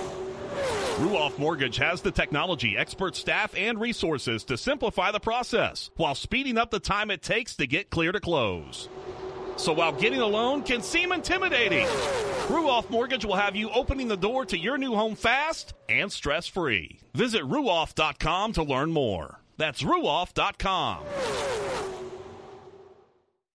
Ruoff 0.97 1.37
Mortgage 1.37 1.77
has 1.77 2.01
the 2.01 2.09
technology, 2.09 2.75
expert 2.75 3.15
staff, 3.15 3.53
and 3.55 3.79
resources 3.79 4.43
to 4.45 4.57
simplify 4.57 5.11
the 5.11 5.19
process 5.19 5.91
while 5.95 6.15
speeding 6.15 6.57
up 6.57 6.71
the 6.71 6.79
time 6.79 7.11
it 7.11 7.21
takes 7.21 7.55
to 7.57 7.67
get 7.67 7.91
clear 7.91 8.11
to 8.11 8.19
close. 8.19 8.89
So 9.57 9.73
while 9.73 9.91
getting 9.91 10.21
a 10.21 10.25
loan 10.25 10.63
can 10.63 10.81
seem 10.81 11.11
intimidating, 11.11 11.87
Ruoff 12.47 12.89
Mortgage 12.89 13.25
will 13.25 13.35
have 13.35 13.55
you 13.55 13.69
opening 13.71 14.07
the 14.07 14.15
door 14.15 14.45
to 14.45 14.57
your 14.57 14.77
new 14.77 14.93
home 14.93 15.15
fast 15.15 15.73
and 15.89 16.11
stress 16.11 16.47
free. 16.47 16.99
Visit 17.13 17.41
ruoff.com 17.41 18.53
to 18.53 18.63
learn 18.63 18.91
more. 18.91 19.41
That's 19.57 19.81
ruoff.com. 19.81 21.03